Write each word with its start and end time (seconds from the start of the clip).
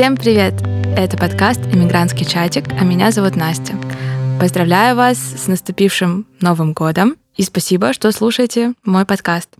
Всем 0.00 0.16
привет! 0.16 0.54
Это 0.96 1.18
подкаст 1.18 1.60
«Иммигрантский 1.74 2.24
чатик», 2.24 2.64
а 2.72 2.84
меня 2.84 3.10
зовут 3.10 3.36
Настя. 3.36 3.74
Поздравляю 4.40 4.96
вас 4.96 5.18
с 5.18 5.46
наступившим 5.46 6.26
Новым 6.40 6.72
годом 6.72 7.16
и 7.36 7.42
спасибо, 7.42 7.92
что 7.92 8.10
слушаете 8.10 8.72
мой 8.82 9.04
подкаст. 9.04 9.50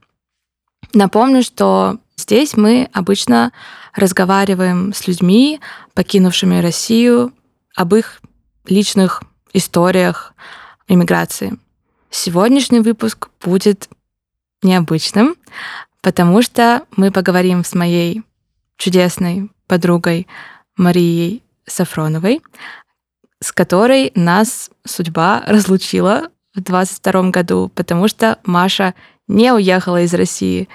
Напомню, 0.94 1.42
что 1.42 1.98
здесь 2.16 2.56
мы 2.56 2.88
обычно 2.94 3.52
разговариваем 3.94 4.94
с 4.94 5.06
людьми, 5.06 5.60
покинувшими 5.92 6.62
Россию, 6.62 7.34
об 7.76 7.94
их 7.94 8.22
личных 8.64 9.22
историях 9.52 10.32
иммиграции. 10.88 11.58
Сегодняшний 12.08 12.80
выпуск 12.80 13.28
будет 13.44 13.90
необычным, 14.62 15.36
потому 16.00 16.40
что 16.40 16.84
мы 16.96 17.10
поговорим 17.10 17.62
с 17.62 17.74
моей 17.74 18.22
чудесной 18.78 19.50
подругой 19.70 20.26
Марией 20.76 21.44
Сафроновой, 21.64 22.42
с 23.40 23.52
которой 23.52 24.10
нас 24.16 24.68
судьба 24.84 25.44
разлучила 25.46 26.30
в 26.56 26.60
22 26.60 27.30
году, 27.30 27.70
потому 27.76 28.08
что 28.08 28.38
Маша 28.44 28.94
не 29.28 29.52
уехала 29.52 30.02
из 30.02 30.12
России. 30.12 30.68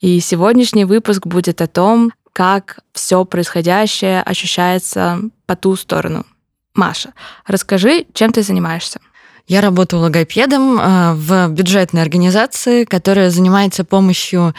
И 0.00 0.20
сегодняшний 0.20 0.84
выпуск 0.84 1.26
будет 1.26 1.62
о 1.62 1.66
том, 1.66 2.12
как 2.34 2.80
все 2.92 3.24
происходящее 3.24 4.20
ощущается 4.20 5.20
по 5.46 5.56
ту 5.56 5.74
сторону. 5.74 6.26
Маша, 6.74 7.14
расскажи, 7.46 8.04
чем 8.12 8.30
ты 8.30 8.42
занимаешься? 8.42 9.00
Я 9.46 9.62
работаю 9.62 10.02
логопедом 10.02 10.78
э, 10.78 11.14
в 11.14 11.48
бюджетной 11.48 12.02
организации, 12.02 12.84
которая 12.84 13.30
занимается 13.30 13.84
помощью 13.84 14.54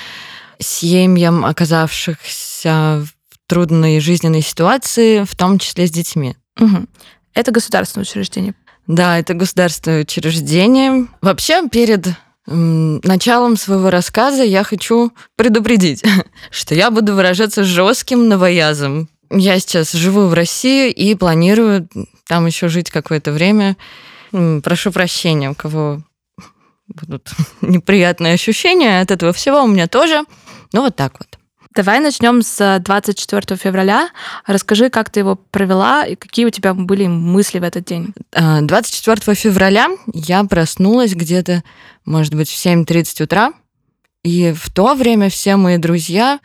семьям, 0.59 1.45
оказавшихся 1.45 3.05
в 3.05 3.14
трудной 3.47 3.99
жизненной 3.99 4.41
ситуации, 4.41 5.23
в 5.23 5.35
том 5.35 5.59
числе 5.59 5.87
с 5.87 5.91
детьми. 5.91 6.35
Угу. 6.59 6.85
Это 7.33 7.51
государственное 7.51 8.03
учреждение. 8.03 8.55
Да, 8.87 9.19
это 9.19 9.33
государственное 9.33 10.01
учреждение. 10.01 11.07
Вообще, 11.21 11.67
перед 11.69 12.07
началом 12.47 13.57
своего 13.57 13.89
рассказа 13.89 14.43
я 14.43 14.63
хочу 14.63 15.11
предупредить, 15.35 16.03
что 16.51 16.75
я 16.75 16.91
буду 16.91 17.15
выражаться 17.15 17.63
жестким 17.63 18.29
новоязом. 18.29 19.09
Я 19.31 19.59
сейчас 19.59 19.91
живу 19.91 20.27
в 20.27 20.33
России 20.33 20.91
и 20.91 21.15
планирую 21.15 21.89
там 22.27 22.45
еще 22.45 22.67
жить 22.67 22.91
какое-то 22.91 23.31
время. 23.31 23.75
Прошу 24.31 24.91
прощения, 24.91 25.49
у 25.49 25.55
кого 25.55 26.01
будут 26.87 27.31
неприятные 27.61 28.33
ощущения 28.33 29.01
от 29.01 29.11
этого 29.11 29.33
всего, 29.33 29.63
у 29.63 29.67
меня 29.67 29.87
тоже. 29.87 30.23
Ну, 30.73 30.81
вот 30.81 30.95
так 30.95 31.13
вот. 31.19 31.39
Давай 31.75 31.99
начнем 31.99 32.41
с 32.41 32.79
24 32.79 33.57
февраля. 33.57 34.09
Расскажи, 34.47 34.89
как 34.89 35.09
ты 35.09 35.19
его 35.19 35.35
провела 35.35 36.05
и 36.05 36.15
какие 36.15 36.45
у 36.45 36.49
тебя 36.49 36.73
были 36.73 37.05
мысли 37.07 37.59
в 37.59 37.63
этот 37.63 37.83
день. 37.83 38.13
24 38.31 39.17
а, 39.25 39.35
февраля 39.35 39.89
я 40.13 40.41
проснулась 40.45 41.13
где-то, 41.13 41.65
может 42.05 42.33
быть, 42.33 42.49
в 42.49 42.65
7.30 42.65 43.23
утра. 43.23 43.51
И 44.23 44.53
в 44.53 44.71
то 44.71 44.93
время 44.95 45.29
все 45.29 45.57
мои 45.57 45.77
друзья 45.77 46.39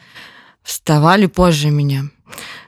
вставали 0.64 1.26
позже 1.26 1.70
меня. 1.70 2.06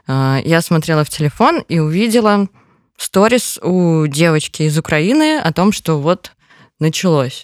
А, 0.07 0.39
я 0.45 0.61
смотрела 0.61 1.03
в 1.03 1.09
телефон 1.09 1.65
и 1.67 1.79
увидела 1.79 2.47
сторис 2.95 3.59
у 3.61 4.07
девочки 4.07 4.63
из 4.63 4.77
Украины 4.77 5.37
о 5.37 5.51
том, 5.51 5.73
что 5.73 5.99
вот 5.99 6.31
началось. 6.79 7.43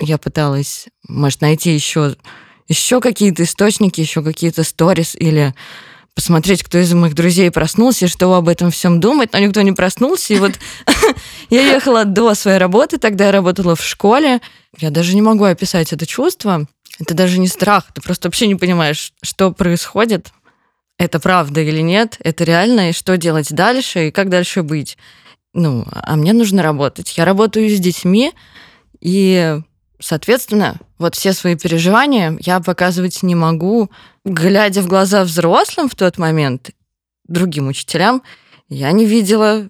Я 0.00 0.18
пыталась, 0.18 0.88
может, 1.06 1.42
найти 1.42 1.72
еще 1.72 2.16
еще 2.68 3.00
какие-то 3.00 3.42
источники, 3.42 4.00
еще 4.00 4.22
какие-то 4.22 4.64
сторис 4.64 5.14
или 5.14 5.54
посмотреть, 6.14 6.62
кто 6.62 6.78
из 6.78 6.92
моих 6.92 7.14
друзей 7.14 7.50
проснулся 7.50 8.04
и 8.04 8.08
что 8.08 8.34
об 8.34 8.48
этом 8.48 8.70
всем 8.70 9.00
думает, 9.00 9.32
но 9.32 9.38
никто 9.38 9.62
не 9.62 9.72
проснулся. 9.72 10.34
И 10.34 10.38
вот 10.38 10.52
я 11.50 11.62
ехала 11.62 12.04
до 12.04 12.34
своей 12.34 12.58
работы, 12.58 12.98
тогда 12.98 13.26
я 13.26 13.32
работала 13.32 13.74
в 13.76 13.84
школе. 13.84 14.40
Я 14.78 14.90
даже 14.90 15.14
не 15.14 15.22
могу 15.22 15.44
описать 15.44 15.92
это 15.92 16.06
чувство. 16.06 16.66
Это 16.98 17.14
даже 17.14 17.38
не 17.38 17.48
страх, 17.48 17.86
ты 17.94 18.02
просто 18.02 18.28
вообще 18.28 18.46
не 18.46 18.54
понимаешь, 18.54 19.12
что 19.22 19.50
происходит. 19.50 20.30
Это 20.98 21.18
правда 21.18 21.60
или 21.60 21.80
нет, 21.80 22.18
это 22.22 22.44
реально, 22.44 22.90
и 22.90 22.92
что 22.92 23.16
делать 23.16 23.52
дальше, 23.52 24.08
и 24.08 24.10
как 24.10 24.28
дальше 24.28 24.62
быть. 24.62 24.98
Ну, 25.54 25.84
а 25.90 26.16
мне 26.16 26.32
нужно 26.32 26.62
работать. 26.62 27.16
Я 27.16 27.24
работаю 27.24 27.68
с 27.68 27.80
детьми, 27.80 28.32
и 29.00 29.58
Соответственно, 30.02 30.78
вот 30.98 31.14
все 31.14 31.32
свои 31.32 31.54
переживания 31.54 32.36
я 32.40 32.58
показывать 32.58 33.22
не 33.22 33.36
могу. 33.36 33.88
Глядя 34.24 34.82
в 34.82 34.88
глаза 34.88 35.22
взрослым 35.22 35.88
в 35.88 35.94
тот 35.94 36.18
момент, 36.18 36.72
другим 37.28 37.68
учителям, 37.68 38.22
я 38.68 38.90
не 38.90 39.06
видела 39.06 39.68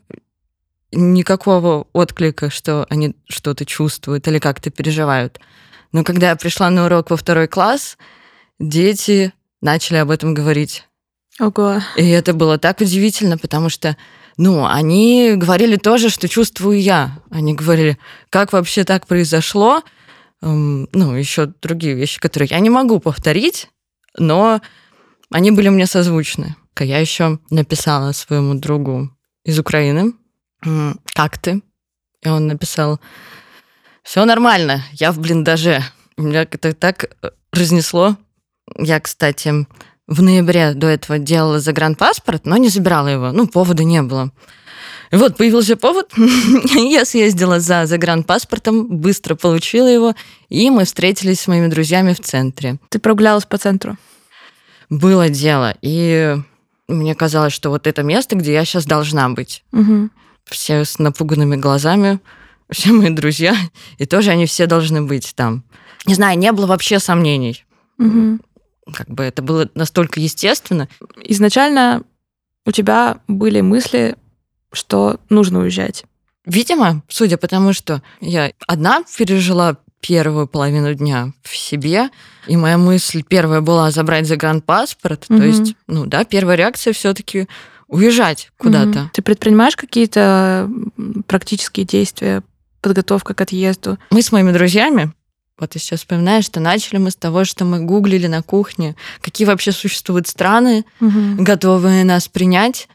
никакого 0.90 1.86
отклика, 1.92 2.48
что 2.48 2.86
они 2.88 3.14
что-то 3.28 3.66
чувствуют 3.66 4.26
или 4.26 4.38
как-то 4.38 4.70
переживают. 4.70 5.38
Но 5.92 6.02
когда 6.02 6.30
я 6.30 6.36
пришла 6.36 6.70
на 6.70 6.86
урок 6.86 7.10
во 7.10 7.18
второй 7.18 7.46
класс, 7.46 7.98
дети 8.58 9.34
начали 9.60 9.98
об 9.98 10.10
этом 10.10 10.32
говорить. 10.32 10.88
Ого. 11.40 11.80
И 11.96 12.08
это 12.08 12.32
было 12.32 12.56
так 12.56 12.80
удивительно, 12.80 13.36
потому 13.36 13.68
что, 13.68 13.98
ну, 14.38 14.64
они 14.64 15.34
говорили 15.36 15.76
тоже, 15.76 16.08
что 16.08 16.26
чувствую 16.26 16.80
я. 16.80 17.18
Они 17.30 17.52
говорили, 17.52 17.98
как 18.30 18.54
вообще 18.54 18.84
так 18.84 19.06
произошло, 19.06 19.82
ну, 20.42 21.14
еще 21.14 21.46
другие 21.46 21.94
вещи, 21.94 22.20
которые 22.20 22.48
я 22.50 22.60
не 22.60 22.70
могу 22.70 22.98
повторить, 23.00 23.68
но 24.18 24.60
они 25.30 25.50
были 25.50 25.68
мне 25.68 25.86
созвучны. 25.86 26.56
Я 26.78 26.98
еще 26.98 27.38
написала 27.50 28.12
своему 28.12 28.54
другу 28.54 29.10
из 29.44 29.58
Украины, 29.58 30.14
как 31.14 31.38
ты? 31.38 31.62
И 32.22 32.28
он 32.28 32.46
написал, 32.46 33.00
все 34.02 34.24
нормально, 34.24 34.84
я 34.92 35.12
в 35.12 35.18
блиндаже. 35.18 35.82
Меня 36.16 36.42
это 36.42 36.72
так 36.72 37.04
э, 37.04 37.30
разнесло. 37.52 38.16
Я, 38.78 39.00
кстати, 39.00 39.66
в 40.06 40.22
ноябре 40.22 40.74
до 40.74 40.88
этого 40.88 41.18
делала 41.18 41.58
загранпаспорт, 41.58 42.46
но 42.46 42.56
не 42.56 42.68
забирала 42.68 43.08
его. 43.08 43.32
Ну, 43.32 43.48
повода 43.48 43.82
не 43.82 44.02
было. 44.02 44.30
Вот, 45.12 45.36
появился 45.36 45.76
повод. 45.76 46.10
я 46.74 47.04
съездила 47.04 47.60
за 47.60 47.84
загранпаспортом, 47.84 48.86
быстро 48.88 49.34
получила 49.34 49.86
его, 49.86 50.14
и 50.48 50.70
мы 50.70 50.86
встретились 50.86 51.40
с 51.40 51.46
моими 51.46 51.66
друзьями 51.66 52.14
в 52.14 52.20
центре. 52.20 52.78
Ты 52.88 52.98
прогулялась 52.98 53.44
по 53.44 53.58
центру? 53.58 53.98
Было 54.88 55.28
дело. 55.28 55.74
И 55.82 56.36
мне 56.88 57.14
казалось, 57.14 57.52
что 57.52 57.68
вот 57.68 57.86
это 57.86 58.02
место, 58.02 58.36
где 58.36 58.54
я 58.54 58.64
сейчас 58.64 58.86
должна 58.86 59.28
быть. 59.28 59.62
Угу. 59.72 60.08
Все 60.46 60.84
с 60.86 60.98
напуганными 60.98 61.56
глазами, 61.56 62.18
все 62.70 62.92
мои 62.92 63.10
друзья, 63.10 63.54
и 63.98 64.06
тоже 64.06 64.30
они 64.30 64.46
все 64.46 64.64
должны 64.64 65.02
быть 65.02 65.34
там. 65.36 65.62
Не 66.06 66.14
знаю, 66.14 66.38
не 66.38 66.50
было 66.52 66.66
вообще 66.66 66.98
сомнений. 66.98 67.66
Угу. 67.98 68.38
Как 68.94 69.08
бы 69.08 69.24
это 69.24 69.42
было 69.42 69.68
настолько 69.74 70.20
естественно. 70.20 70.88
Изначально 71.22 72.02
у 72.64 72.72
тебя 72.72 73.18
были 73.28 73.60
мысли 73.60 74.16
что 74.72 75.18
нужно 75.28 75.60
уезжать? 75.60 76.04
Видимо, 76.44 77.02
судя 77.08 77.36
по 77.36 77.46
тому, 77.46 77.72
что 77.72 78.02
я 78.20 78.52
одна 78.66 79.04
пережила 79.16 79.76
первую 80.00 80.48
половину 80.48 80.92
дня 80.94 81.32
в 81.42 81.56
себе, 81.56 82.10
и 82.48 82.56
моя 82.56 82.76
мысль 82.76 83.22
первая 83.22 83.60
была 83.60 83.90
забрать 83.92 84.26
загранпаспорт, 84.26 85.26
угу. 85.28 85.38
то 85.38 85.46
есть, 85.46 85.76
ну 85.86 86.06
да, 86.06 86.24
первая 86.24 86.56
реакция 86.56 86.92
все-таки 86.92 87.46
уезжать 87.86 88.50
куда-то. 88.58 89.02
Угу. 89.02 89.10
Ты 89.12 89.22
предпринимаешь 89.22 89.76
какие-то 89.76 90.68
практические 91.26 91.86
действия, 91.86 92.42
подготовка 92.80 93.34
к 93.34 93.40
отъезду? 93.40 93.98
Мы 94.10 94.22
с 94.22 94.32
моими 94.32 94.50
друзьями, 94.50 95.12
вот 95.58 95.74
я 95.74 95.80
сейчас 95.80 96.00
вспоминаю, 96.00 96.42
что 96.42 96.58
начали 96.58 96.98
мы 96.98 97.12
с 97.12 97.16
того, 97.16 97.44
что 97.44 97.64
мы 97.64 97.80
гуглили 97.80 98.26
на 98.26 98.42
кухне, 98.42 98.96
какие 99.20 99.46
вообще 99.46 99.70
существуют 99.70 100.26
страны, 100.26 100.84
угу. 101.00 101.36
готовые 101.38 102.02
нас 102.02 102.26
принять. 102.26 102.88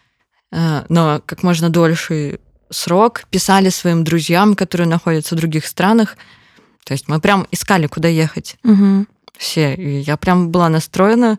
Э, 0.57 0.85
но 0.89 1.21
как 1.25 1.43
можно 1.43 1.69
дольше 1.69 2.39
срок, 2.69 3.23
писали 3.29 3.69
своим 3.69 4.03
друзьям, 4.03 4.55
которые 4.55 4.87
находятся 4.87 5.35
в 5.35 5.37
других 5.37 5.65
странах. 5.65 6.17
То 6.83 6.93
есть 6.93 7.07
мы 7.07 7.21
прям 7.21 7.47
искали, 7.51 7.87
куда 7.87 8.07
ехать. 8.07 8.57
Угу. 8.63 9.05
Все. 9.37 9.75
И 9.75 9.99
я 9.99 10.17
прям 10.17 10.49
была 10.49 10.67
настроена, 10.69 11.37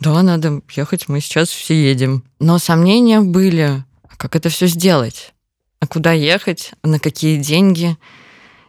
да, 0.00 0.22
надо 0.22 0.62
ехать, 0.70 1.08
мы 1.08 1.20
сейчас 1.20 1.50
все 1.50 1.74
едем. 1.74 2.24
Но 2.38 2.58
сомнения 2.58 3.20
были, 3.20 3.84
а 4.08 4.16
как 4.16 4.34
это 4.34 4.48
все 4.48 4.66
сделать? 4.66 5.34
А 5.78 5.86
куда 5.86 6.12
ехать? 6.12 6.72
А 6.82 6.88
на 6.88 6.98
какие 6.98 7.36
деньги? 7.36 7.98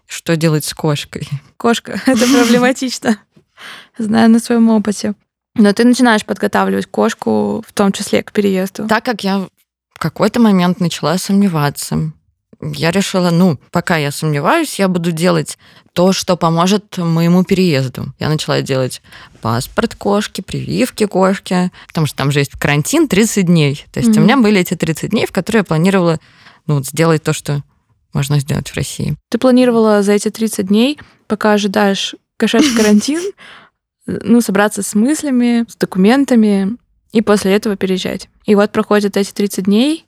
Что 0.06 0.36
делать 0.36 0.66
с 0.66 0.74
кошкой? 0.74 1.30
Кошка, 1.56 2.02
это 2.06 2.28
проблематично. 2.28 3.18
Знаю 3.98 4.30
на 4.30 4.40
своем 4.40 4.70
опыте. 4.70 5.14
Но 5.56 5.72
ты 5.72 5.86
начинаешь 5.86 6.26
подготавливать 6.26 6.88
кошку, 6.88 7.64
в 7.66 7.72
том 7.74 7.94
числе 7.94 8.24
к 8.24 8.32
переезду. 8.34 8.88
Так 8.88 9.06
как 9.06 9.24
я 9.24 9.48
какой-то 10.02 10.40
момент 10.40 10.80
начала 10.80 11.18
сомневаться, 11.20 12.12
я 12.60 12.92
решила, 12.92 13.30
ну, 13.30 13.60
пока 13.72 13.98
я 13.98 14.12
сомневаюсь, 14.12 14.80
я 14.80 14.88
буду 14.88 15.12
делать 15.12 15.58
то, 15.94 16.12
что 16.12 16.38
поможет 16.38 16.98
моему 16.98 17.44
переезду. 17.44 18.14
Я 18.20 18.30
начала 18.30 18.62
делать 18.62 19.02
паспорт 19.42 19.96
кошки, 19.96 20.42
прививки 20.42 21.06
кошки, 21.06 21.72
потому 21.88 22.08
что 22.08 22.18
там 22.18 22.32
же 22.32 22.40
есть 22.40 22.52
карантин 22.52 23.08
30 23.08 23.46
дней. 23.46 23.86
То 23.92 24.00
есть 24.00 24.12
mm-hmm. 24.12 24.20
у 24.20 24.24
меня 24.24 24.38
были 24.38 24.60
эти 24.60 24.76
30 24.76 25.12
дней, 25.12 25.26
в 25.26 25.32
которые 25.32 25.62
я 25.62 25.64
планировала 25.64 26.20
ну, 26.68 26.84
сделать 26.84 27.24
то, 27.24 27.34
что 27.34 27.64
можно 28.14 28.40
сделать 28.40 28.70
в 28.70 28.76
России. 28.76 29.16
Ты 29.30 29.38
планировала 29.38 30.04
за 30.04 30.14
эти 30.14 30.30
30 30.30 30.68
дней, 30.68 31.00
пока 31.28 31.54
ожидаешь 31.54 32.16
кошачий 32.38 32.76
карантин, 32.78 33.22
ну, 34.06 34.42
собраться 34.42 34.84
с 34.84 34.94
мыслями, 34.94 35.66
с 35.68 35.76
документами, 35.76 36.78
и 37.12 37.22
после 37.22 37.54
этого 37.54 37.76
переезжать. 37.76 38.30
И 38.46 38.56
вот 38.56 38.72
проходят 38.72 39.18
эти 39.18 39.32
30 39.32 39.66
дней, 39.66 40.06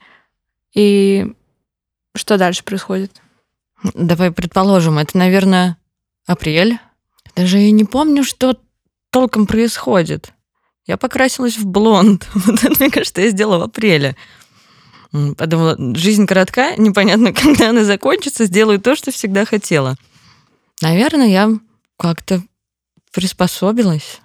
и 0.73 1.33
что 2.15 2.37
дальше 2.37 2.63
происходит? 2.63 3.21
Давай 3.93 4.31
предположим, 4.31 4.97
это, 4.97 5.17
наверное, 5.17 5.77
апрель. 6.25 6.79
Даже 7.35 7.57
я 7.57 7.71
не 7.71 7.83
помню, 7.85 8.23
что 8.23 8.57
толком 9.09 9.45
происходит. 9.47 10.33
Я 10.85 10.97
покрасилась 10.97 11.57
в 11.57 11.65
блонд. 11.65 12.27
Вот 12.33 12.63
это, 12.63 12.75
мне 12.79 12.91
кажется, 12.91 13.21
я 13.21 13.29
сделала 13.29 13.59
в 13.59 13.63
апреле. 13.63 14.15
Подумала, 15.11 15.77
жизнь 15.95 16.25
коротка, 16.25 16.75
непонятно, 16.75 17.33
когда 17.33 17.69
она 17.69 17.83
закончится, 17.83 18.45
сделаю 18.45 18.79
то, 18.79 18.95
что 18.95 19.11
всегда 19.11 19.45
хотела. 19.45 19.95
Наверное, 20.81 21.27
я 21.27 21.49
как-то 21.97 22.41
приспособилась. 23.11 24.21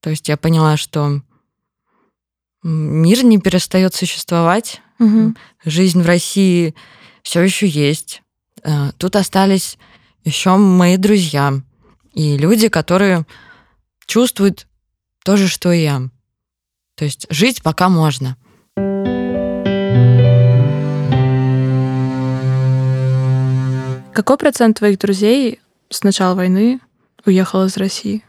То 0.00 0.10
есть 0.10 0.28
я 0.28 0.36
поняла, 0.36 0.76
что 0.76 1.22
мир 2.68 3.24
не 3.24 3.38
перестает 3.38 3.94
существовать. 3.94 4.80
Угу. 4.98 5.34
Жизнь 5.64 6.02
в 6.02 6.06
России 6.06 6.74
все 7.22 7.40
еще 7.40 7.66
есть. 7.66 8.22
Э, 8.62 8.90
тут 8.98 9.16
остались 9.16 9.78
еще 10.24 10.56
мои 10.56 10.96
друзья 10.96 11.54
и 12.12 12.36
люди, 12.36 12.68
которые 12.68 13.26
чувствуют 14.06 14.66
то 15.24 15.36
же, 15.36 15.48
что 15.48 15.72
и 15.72 15.82
я. 15.82 16.02
То 16.96 17.04
есть 17.04 17.26
жить 17.30 17.62
пока 17.62 17.88
можно. 17.88 18.36
Какой 24.12 24.36
процент 24.36 24.78
твоих 24.78 24.98
друзей 24.98 25.60
с 25.90 26.02
начала 26.02 26.34
войны 26.34 26.80
уехал 27.24 27.64
из 27.64 27.76
России? 27.76 28.24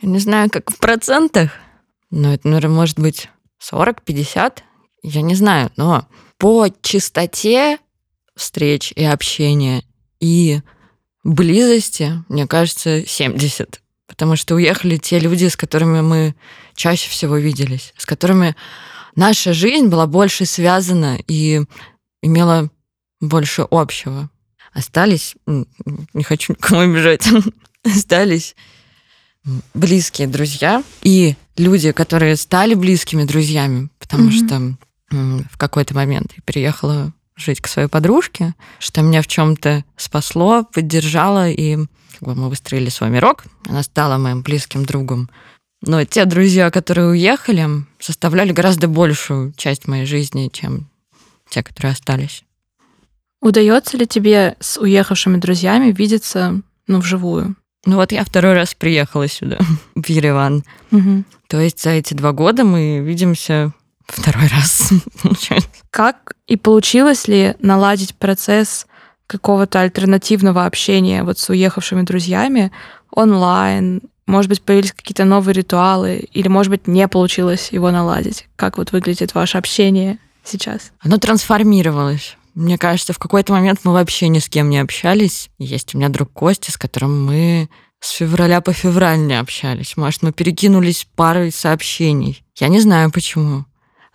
Я 0.00 0.08
не 0.08 0.18
знаю, 0.18 0.50
как 0.50 0.72
в 0.72 0.78
процентах, 0.78 1.52
но 2.12 2.34
это, 2.34 2.46
наверное, 2.46 2.76
может 2.76 3.00
быть 3.00 3.28
40-50, 3.60 4.58
я 5.02 5.22
не 5.22 5.34
знаю, 5.34 5.72
но 5.76 6.06
по 6.36 6.68
частоте 6.82 7.78
встреч 8.36 8.92
и 8.94 9.04
общения 9.04 9.82
и 10.20 10.60
близости, 11.24 12.22
мне 12.28 12.46
кажется, 12.46 13.06
70. 13.06 13.80
Потому 14.06 14.36
что 14.36 14.54
уехали 14.54 14.98
те 14.98 15.18
люди, 15.18 15.48
с 15.48 15.56
которыми 15.56 16.02
мы 16.02 16.34
чаще 16.74 17.08
всего 17.08 17.38
виделись, 17.38 17.94
с 17.96 18.04
которыми 18.04 18.54
наша 19.16 19.54
жизнь 19.54 19.86
была 19.86 20.06
больше 20.06 20.44
связана 20.44 21.18
и 21.26 21.62
имела 22.20 22.70
больше 23.20 23.66
общего. 23.70 24.28
Остались, 24.74 25.34
не 25.46 26.24
хочу 26.24 26.52
никого 26.52 26.82
обижать, 26.82 27.26
остались 27.84 28.54
близкие 29.74 30.28
друзья 30.28 30.82
и 31.02 31.36
люди, 31.56 31.92
которые 31.92 32.36
стали 32.36 32.74
близкими 32.74 33.24
друзьями, 33.24 33.88
потому 33.98 34.28
mm-hmm. 34.28 34.46
что 34.46 34.76
в 35.50 35.58
какой-то 35.58 35.94
момент 35.94 36.32
я 36.36 36.42
переехала 36.44 37.12
жить 37.36 37.60
к 37.60 37.66
своей 37.66 37.88
подружке, 37.88 38.54
что 38.78 39.02
меня 39.02 39.22
в 39.22 39.26
чем-то 39.26 39.84
спасло, 39.96 40.64
поддержало, 40.64 41.50
и 41.50 41.76
как 42.18 42.28
бы, 42.28 42.34
мы 42.34 42.48
выстроили 42.48 42.88
свой 42.88 43.10
мирок. 43.10 43.44
Она 43.68 43.82
стала 43.82 44.18
моим 44.18 44.42
близким 44.42 44.84
другом. 44.84 45.28
Но 45.84 46.04
те 46.04 46.24
друзья, 46.24 46.70
которые 46.70 47.08
уехали, 47.08 47.68
составляли 47.98 48.52
гораздо 48.52 48.86
большую 48.86 49.52
часть 49.56 49.88
моей 49.88 50.06
жизни, 50.06 50.50
чем 50.52 50.88
те, 51.48 51.62
которые 51.62 51.92
остались. 51.92 52.44
Удается 53.40 53.96
ли 53.96 54.06
тебе 54.06 54.56
с 54.60 54.78
уехавшими 54.78 55.38
друзьями 55.38 55.90
видеться 55.90 56.60
ну, 56.86 57.00
вживую? 57.00 57.56
Ну 57.84 57.96
вот 57.96 58.12
я 58.12 58.24
второй 58.24 58.54
раз 58.54 58.74
приехала 58.74 59.28
сюда, 59.28 59.58
в 59.94 60.08
Ереван. 60.08 60.64
Угу. 60.90 61.24
То 61.48 61.60
есть 61.60 61.82
за 61.82 61.90
эти 61.90 62.14
два 62.14 62.32
года 62.32 62.64
мы 62.64 63.00
видимся 63.00 63.72
второй 64.06 64.46
раз. 64.48 64.92
как 65.90 66.34
и 66.46 66.56
получилось 66.56 67.28
ли 67.28 67.54
наладить 67.60 68.14
процесс 68.14 68.86
какого-то 69.26 69.80
альтернативного 69.80 70.66
общения 70.66 71.24
вот 71.24 71.38
с 71.38 71.48
уехавшими 71.48 72.02
друзьями 72.02 72.70
онлайн? 73.10 74.02
Может 74.26 74.48
быть, 74.48 74.62
появились 74.62 74.92
какие-то 74.92 75.24
новые 75.24 75.54
ритуалы? 75.54 76.28
Или, 76.32 76.48
может 76.48 76.70
быть, 76.70 76.86
не 76.86 77.08
получилось 77.08 77.72
его 77.72 77.90
наладить? 77.90 78.48
Как 78.56 78.78
вот 78.78 78.92
выглядит 78.92 79.34
ваше 79.34 79.58
общение 79.58 80.18
сейчас? 80.44 80.92
Оно 81.00 81.18
трансформировалось. 81.18 82.36
Мне 82.54 82.76
кажется, 82.76 83.12
в 83.12 83.18
какой-то 83.18 83.52
момент 83.52 83.80
мы 83.84 83.92
вообще 83.92 84.28
ни 84.28 84.38
с 84.38 84.48
кем 84.48 84.68
не 84.68 84.78
общались. 84.78 85.50
Есть 85.58 85.94
у 85.94 85.98
меня 85.98 86.08
друг 86.08 86.32
Костя, 86.32 86.70
с 86.70 86.76
которым 86.76 87.24
мы 87.24 87.68
с 88.00 88.10
февраля 88.10 88.60
по 88.60 88.72
февраль 88.72 89.20
не 89.20 89.38
общались. 89.38 89.96
Может, 89.96 90.22
мы 90.22 90.32
перекинулись 90.32 91.06
парой 91.14 91.52
сообщений. 91.52 92.44
Я 92.56 92.68
не 92.68 92.80
знаю 92.80 93.10
почему. 93.10 93.64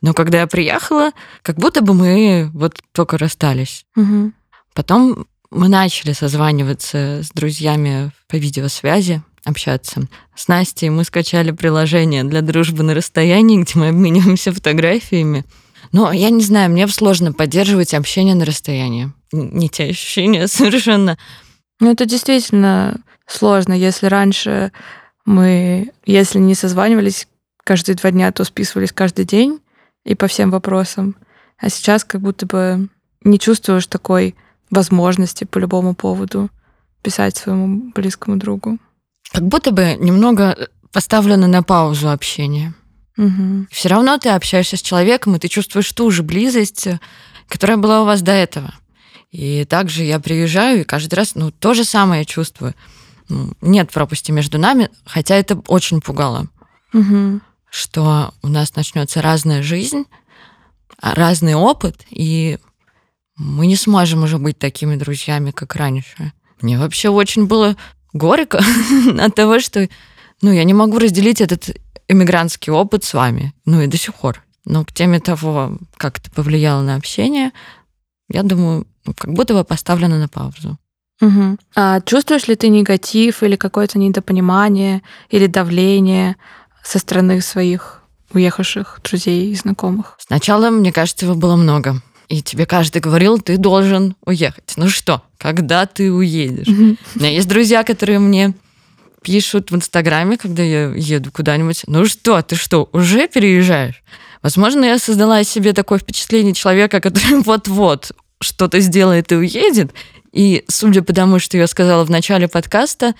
Но 0.01 0.13
когда 0.13 0.41
я 0.41 0.47
приехала, 0.47 1.11
как 1.41 1.57
будто 1.57 1.81
бы 1.81 1.93
мы 1.93 2.51
вот 2.53 2.79
только 2.91 3.17
расстались. 3.17 3.85
Угу. 3.95 4.31
Потом 4.73 5.25
мы 5.49 5.69
начали 5.69 6.13
созваниваться 6.13 7.23
с 7.23 7.31
друзьями 7.31 8.11
по 8.27 8.35
видеосвязи, 8.35 9.23
общаться. 9.43 10.07
С 10.35 10.47
Настей 10.47 10.89
мы 10.89 11.03
скачали 11.03 11.51
приложение 11.51 12.23
для 12.23 12.41
дружбы 12.41 12.83
на 12.83 12.93
расстоянии, 12.93 13.61
где 13.61 13.79
мы 13.79 13.89
обмениваемся 13.89 14.51
фотографиями. 14.51 15.45
Но 15.91 16.11
я 16.11 16.29
не 16.29 16.43
знаю, 16.43 16.71
мне 16.71 16.87
сложно 16.87 17.33
поддерживать 17.33 17.93
общение 17.93 18.35
на 18.35 18.45
расстоянии. 18.45 19.11
Не 19.31 19.69
те 19.69 19.85
ощущения 19.85 20.47
совершенно. 20.47 21.17
Ну, 21.79 21.91
это 21.91 22.05
действительно 22.05 22.99
сложно. 23.25 23.73
Если 23.73 24.07
раньше 24.07 24.71
мы, 25.25 25.91
если 26.05 26.39
не 26.39 26.55
созванивались 26.55 27.27
каждые 27.63 27.95
два 27.95 28.11
дня, 28.11 28.31
то 28.31 28.43
списывались 28.43 28.91
каждый 28.91 29.25
день 29.25 29.59
и 30.05 30.15
по 30.15 30.27
всем 30.27 30.51
вопросам. 30.51 31.15
А 31.57 31.69
сейчас 31.69 32.03
как 32.03 32.21
будто 32.21 32.45
бы 32.45 32.87
не 33.23 33.39
чувствуешь 33.39 33.87
такой 33.87 34.35
возможности 34.69 35.43
по 35.43 35.57
любому 35.57 35.95
поводу 35.95 36.49
писать 37.01 37.37
своему 37.37 37.91
близкому 37.93 38.37
другу. 38.37 38.77
Как 39.31 39.43
будто 39.43 39.71
бы 39.71 39.95
немного 39.99 40.69
поставлено 40.91 41.47
на 41.47 41.63
паузу 41.63 42.09
общение. 42.09 42.73
Угу. 43.17 43.67
Все 43.71 43.89
равно 43.89 44.17
ты 44.17 44.29
общаешься 44.29 44.77
с 44.77 44.81
человеком, 44.81 45.35
и 45.35 45.39
ты 45.39 45.47
чувствуешь 45.47 45.91
ту 45.91 46.11
же 46.11 46.23
близость, 46.23 46.87
которая 47.47 47.77
была 47.77 48.03
у 48.03 48.05
вас 48.05 48.21
до 48.21 48.31
этого. 48.31 48.73
И 49.31 49.65
также 49.65 50.03
я 50.03 50.19
приезжаю, 50.19 50.81
и 50.81 50.85
каждый 50.85 51.15
раз, 51.15 51.35
ну, 51.35 51.51
то 51.51 51.73
же 51.73 51.83
самое 51.83 52.25
чувствую. 52.25 52.73
Ну, 53.29 53.53
нет 53.61 53.91
пропасти 53.91 54.31
между 54.31 54.57
нами, 54.57 54.89
хотя 55.05 55.35
это 55.35 55.61
очень 55.67 55.99
пугало. 55.99 56.47
Угу. 56.93 57.41
Что 57.69 58.33
у 58.41 58.47
нас 58.47 58.75
начнется 58.75 59.21
разная 59.21 59.61
жизнь, 59.61 60.05
а, 61.01 61.13
разный 61.13 61.55
опыт, 61.55 62.05
и 62.09 62.57
мы 63.35 63.67
не 63.67 63.75
сможем 63.75 64.23
уже 64.23 64.37
быть 64.37 64.57
такими 64.57 64.95
друзьями, 64.95 65.51
как 65.51 65.75
раньше. 65.75 66.31
Мне 66.61 66.79
вообще 66.79 67.09
очень 67.09 67.47
было 67.47 67.75
горько 68.13 68.63
от 69.19 69.35
того, 69.35 69.59
что 69.59 69.89
ну, 70.41 70.51
я 70.51 70.63
не 70.63 70.73
могу 70.73 70.99
разделить 70.99 71.41
этот 71.41 71.69
эмигрантский 72.07 72.71
опыт 72.71 73.03
с 73.03 73.13
вами, 73.13 73.53
ну 73.65 73.81
и 73.81 73.87
до 73.87 73.97
сих 73.97 74.13
пор. 74.15 74.43
Но 74.65 74.83
к 74.83 74.91
теме 74.91 75.19
того, 75.19 75.77
как 75.95 76.19
это 76.19 76.29
повлияло 76.31 76.81
на 76.81 76.95
общение, 76.95 77.51
я 78.29 78.43
думаю, 78.43 78.85
ну, 79.05 79.13
как 79.13 79.33
будто 79.33 79.53
бы 79.53 79.63
поставлено 79.63 80.19
на 80.19 80.27
паузу. 80.27 80.77
Угу. 81.21 81.57
А 81.75 82.01
чувствуешь 82.01 82.47
ли 82.47 82.55
ты 82.55 82.67
негатив 82.67 83.41
или 83.43 83.55
какое-то 83.55 83.97
недопонимание 83.97 85.01
или 85.29 85.47
давление 85.47 86.35
со 86.83 86.99
стороны 86.99 87.41
своих 87.41 88.01
уехавших 88.33 88.99
друзей 89.03 89.51
и 89.51 89.55
знакомых? 89.55 90.17
Сначала, 90.19 90.69
мне 90.69 90.91
кажется, 90.91 91.25
его 91.25 91.35
было 91.35 91.55
много. 91.55 92.01
И 92.27 92.41
тебе 92.41 92.65
каждый 92.65 93.01
говорил, 93.01 93.39
ты 93.39 93.57
должен 93.57 94.15
уехать. 94.25 94.73
Ну 94.75 94.89
что, 94.89 95.23
когда 95.37 95.85
ты 95.85 96.11
уедешь? 96.11 96.67
У 96.67 97.19
меня 97.19 97.29
есть 97.29 97.47
друзья, 97.47 97.83
которые 97.83 98.19
мне 98.19 98.53
пишут 99.21 99.71
в 99.71 99.75
Инстаграме, 99.75 100.37
когда 100.37 100.63
я 100.63 100.93
еду 100.93 101.31
куда-нибудь, 101.31 101.83
ну 101.87 102.05
что, 102.05 102.41
ты 102.41 102.55
что, 102.55 102.89
уже 102.93 103.27
переезжаешь? 103.27 104.03
Возможно, 104.41 104.85
я 104.85 104.99
создала 104.99 105.43
себе 105.43 105.73
такое 105.73 105.99
впечатление 105.99 106.53
человека, 106.53 107.01
который 107.01 107.41
вот-вот 107.43 108.11
что-то 108.39 108.79
сделает 108.79 109.31
и 109.31 109.35
уедет. 109.35 109.93
И 110.31 110.63
судя 110.67 111.01
по 111.01 111.13
тому, 111.13 111.39
что 111.39 111.57
я 111.57 111.67
сказала 111.67 112.03
в 112.05 112.11
начале 112.11 112.47
подкаста, 112.47 113.15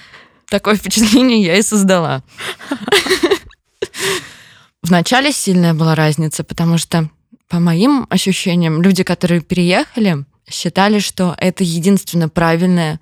такое 0.50 0.75
впечатление 0.77 1.42
я 1.42 1.58
и 1.58 1.62
создала. 1.62 2.24
В 4.84 4.92
начале 4.92 5.34
сильная 5.34 5.74
была 5.74 5.96
разница, 5.96 6.44
потому 6.46 6.77
что 6.77 7.10
по 7.50 7.60
моим 7.60 8.08
ощущениям, 8.10 8.82
люди, 8.82 9.04
которые 9.04 9.42
переехали, 9.42 10.24
считали, 10.50 11.00
что 11.00 11.36
это 11.38 11.63
единственно 11.63 12.30
правильное 12.30 13.00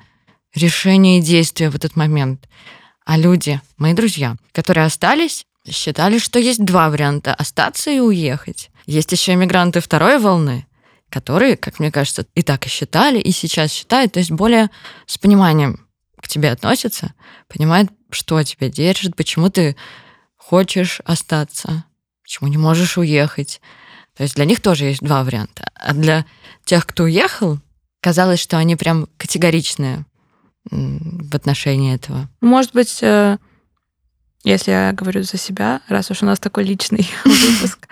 решение 0.56 1.20
и 1.20 1.22
действие 1.22 1.70
в 1.70 1.76
этот 1.76 1.96
момент. 1.96 2.48
А 3.06 3.18
люди, 3.18 3.62
мои 3.78 3.94
друзья, 3.94 4.36
которые 4.52 4.86
остались, 4.86 5.46
считали, 5.70 6.18
что 6.18 6.40
есть 6.40 6.64
два 6.64 6.90
варианта– 6.90 7.34
остаться 7.36 7.92
и 7.92 8.00
уехать. 8.00 8.72
Есть 8.88 9.12
еще 9.12 9.34
иммигранты 9.34 9.80
второй 9.80 10.18
волны, 10.20 10.66
которые, 11.10 11.56
как 11.56 11.80
мне 11.80 11.92
кажется, 11.92 12.26
и 12.34 12.42
так 12.42 12.66
и 12.66 12.70
считали, 12.70 13.20
и 13.20 13.32
сейчас 13.32 13.72
считают, 13.72 14.14
то 14.14 14.20
есть 14.20 14.32
более 14.32 14.70
с 15.06 15.18
пониманием 15.18 15.88
к 16.20 16.28
тебе 16.28 16.52
относятся, 16.52 17.14
понимают, 17.48 17.92
что 18.10 18.42
тебя 18.44 18.70
держит, 18.70 19.16
почему 19.16 19.50
ты 19.50 19.76
хочешь 20.36 21.00
остаться, 21.06 21.86
почему 22.24 22.50
не 22.50 22.58
можешь 22.58 22.98
уехать. 22.98 23.62
То 24.18 24.24
есть 24.24 24.36
для 24.36 24.46
них 24.46 24.62
тоже 24.62 24.86
есть 24.86 25.02
два 25.02 25.24
варианта. 25.24 25.70
А 25.76 25.94
для 25.94 26.26
тех, 26.64 26.88
кто 26.88 27.04
уехал, 27.04 27.60
казалось, 28.02 28.40
что 28.40 28.58
они 28.58 28.76
прям 28.76 29.08
категоричные 29.18 30.06
в 30.72 31.36
отношении 31.36 31.96
этого. 31.96 32.28
Может 32.42 32.74
быть, 32.74 33.00
э, 33.02 33.38
если 34.44 34.72
я 34.72 34.94
говорю 34.94 35.24
за 35.24 35.38
себя, 35.38 35.82
раз 35.88 36.12
уж 36.12 36.24
у 36.24 36.26
нас 36.26 36.40
такой 36.40 36.64
личный 36.64 37.08
выпуск, 37.26 37.88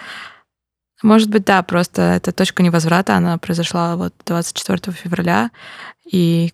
может 1.03 1.30
быть, 1.30 1.44
да, 1.44 1.62
просто 1.63 2.01
эта 2.01 2.32
точка 2.32 2.63
невозврата, 2.63 3.15
она 3.15 3.38
произошла 3.38 3.96
вот 3.98 4.13
24 4.25 4.96
февраля, 4.96 5.51
и 6.10 6.53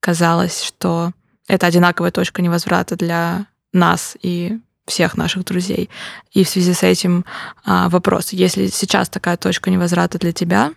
казалось, 0.00 0.62
что 0.62 1.12
это 1.46 1.66
одинаковая 1.66 2.10
точка 2.10 2.42
невозврата 2.42 2.96
для 2.96 3.46
нас 3.72 4.16
и 4.20 4.58
всех 4.86 5.16
наших 5.16 5.44
друзей. 5.44 5.88
И 6.32 6.44
в 6.44 6.48
связи 6.48 6.74
с 6.74 6.82
этим 6.82 7.24
а, 7.64 7.88
вопрос, 7.88 8.32
если 8.32 8.66
сейчас 8.66 9.08
такая 9.08 9.36
точка 9.36 9.70
невозврата 9.70 10.18
для 10.18 10.32
тебя, 10.32 10.72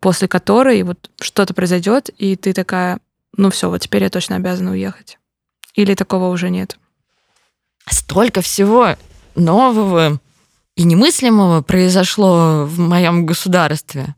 после 0.00 0.26
которой 0.26 0.82
вот 0.82 1.10
что-то 1.20 1.54
произойдет, 1.54 2.10
и 2.18 2.36
ты 2.36 2.52
такая, 2.52 2.98
ну 3.36 3.50
все, 3.50 3.68
вот 3.68 3.82
теперь 3.82 4.02
я 4.02 4.10
точно 4.10 4.36
обязана 4.36 4.72
уехать. 4.72 5.18
Или 5.74 5.94
такого 5.94 6.28
уже 6.28 6.50
нет? 6.50 6.78
Столько 7.88 8.40
всего 8.40 8.96
нового 9.34 10.20
и 10.74 10.84
немыслимого 10.84 11.62
произошло 11.62 12.64
в 12.64 12.78
моем 12.78 13.26
государстве, 13.26 14.14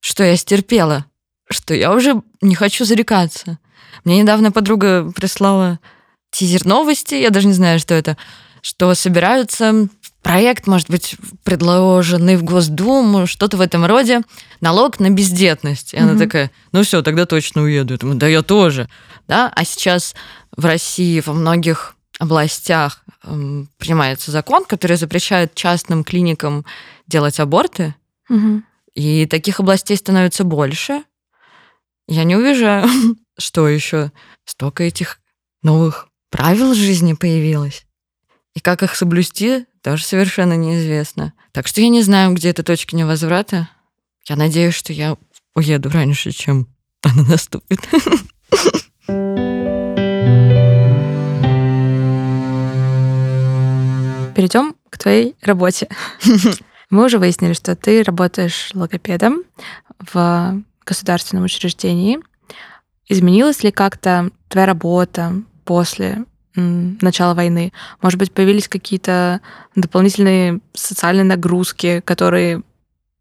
что 0.00 0.24
я 0.24 0.36
стерпела, 0.36 1.06
что 1.48 1.74
я 1.74 1.92
уже 1.92 2.22
не 2.40 2.54
хочу 2.54 2.84
зарекаться. 2.84 3.58
Мне 4.04 4.18
недавно 4.20 4.50
подруга 4.50 5.10
прислала 5.12 5.78
тизер 6.30 6.64
новости, 6.64 7.14
я 7.14 7.30
даже 7.30 7.46
не 7.46 7.52
знаю, 7.52 7.78
что 7.78 7.94
это, 7.94 8.16
что 8.62 8.94
собираются 8.94 9.88
проект, 10.22 10.66
может 10.66 10.88
быть, 10.88 11.16
предложенный 11.42 12.36
в 12.36 12.44
Госдуму, 12.44 13.26
что-то 13.26 13.56
в 13.56 13.60
этом 13.60 13.84
роде, 13.84 14.22
налог 14.60 15.00
на 15.00 15.10
бездетность. 15.10 15.92
И 15.92 15.96
mm-hmm. 15.96 16.00
она 16.00 16.18
такая, 16.18 16.50
ну 16.70 16.82
все, 16.82 17.02
тогда 17.02 17.26
точно 17.26 17.62
уеду. 17.62 17.94
Я 17.94 17.98
думаю, 17.98 18.18
да 18.18 18.28
я 18.28 18.42
тоже. 18.42 18.88
Да? 19.28 19.52
А 19.54 19.64
сейчас 19.64 20.14
в 20.56 20.64
России 20.64 21.20
во 21.20 21.32
многих 21.32 21.96
областях 22.18 23.04
эм, 23.24 23.68
принимается 23.78 24.30
закон, 24.30 24.64
который 24.64 24.96
запрещает 24.96 25.54
частным 25.54 26.04
клиникам 26.04 26.64
делать 27.06 27.40
аборты. 27.40 27.94
Mm-hmm. 28.30 28.62
И 28.94 29.26
таких 29.26 29.60
областей 29.60 29.96
становится 29.96 30.44
больше. 30.44 31.02
Я 32.06 32.24
не 32.24 32.36
уезжаю. 32.36 32.88
Что 33.38 33.68
еще? 33.68 34.12
Столько 34.44 34.84
этих 34.84 35.18
новых 35.62 36.08
правил 36.30 36.74
жизни 36.74 37.14
появилось. 37.14 37.86
И 38.54 38.60
как 38.60 38.82
их 38.82 38.94
соблюсти, 38.94 39.66
тоже 39.82 40.04
совершенно 40.04 40.54
неизвестно. 40.56 41.32
Так 41.52 41.66
что 41.66 41.80
я 41.80 41.88
не 41.88 42.02
знаю, 42.02 42.34
где 42.34 42.50
эта 42.50 42.62
точка 42.62 42.96
невозврата. 42.96 43.68
Я 44.28 44.36
надеюсь, 44.36 44.74
что 44.74 44.92
я 44.92 45.16
уеду 45.54 45.90
раньше, 45.90 46.30
чем 46.30 46.68
она 47.02 47.24
наступит. 47.24 47.80
Перейдем 54.34 54.74
к 54.88 54.98
твоей 54.98 55.36
работе. 55.42 55.88
Мы 56.90 57.04
уже 57.04 57.18
выяснили, 57.18 57.52
что 57.52 57.74
ты 57.74 58.02
работаешь 58.02 58.70
логопедом 58.74 59.42
в 60.12 60.62
государственном 60.84 61.44
учреждении. 61.44 62.18
Изменилась 63.08 63.62
ли 63.62 63.72
как-то 63.72 64.30
твоя 64.48 64.66
работа 64.66 65.42
после 65.64 66.24
начала 66.54 67.34
войны? 67.34 67.72
Может 68.00 68.18
быть, 68.18 68.32
появились 68.32 68.68
какие-то 68.68 69.40
дополнительные 69.74 70.60
социальные 70.74 71.24
нагрузки, 71.24 72.00
которые 72.04 72.62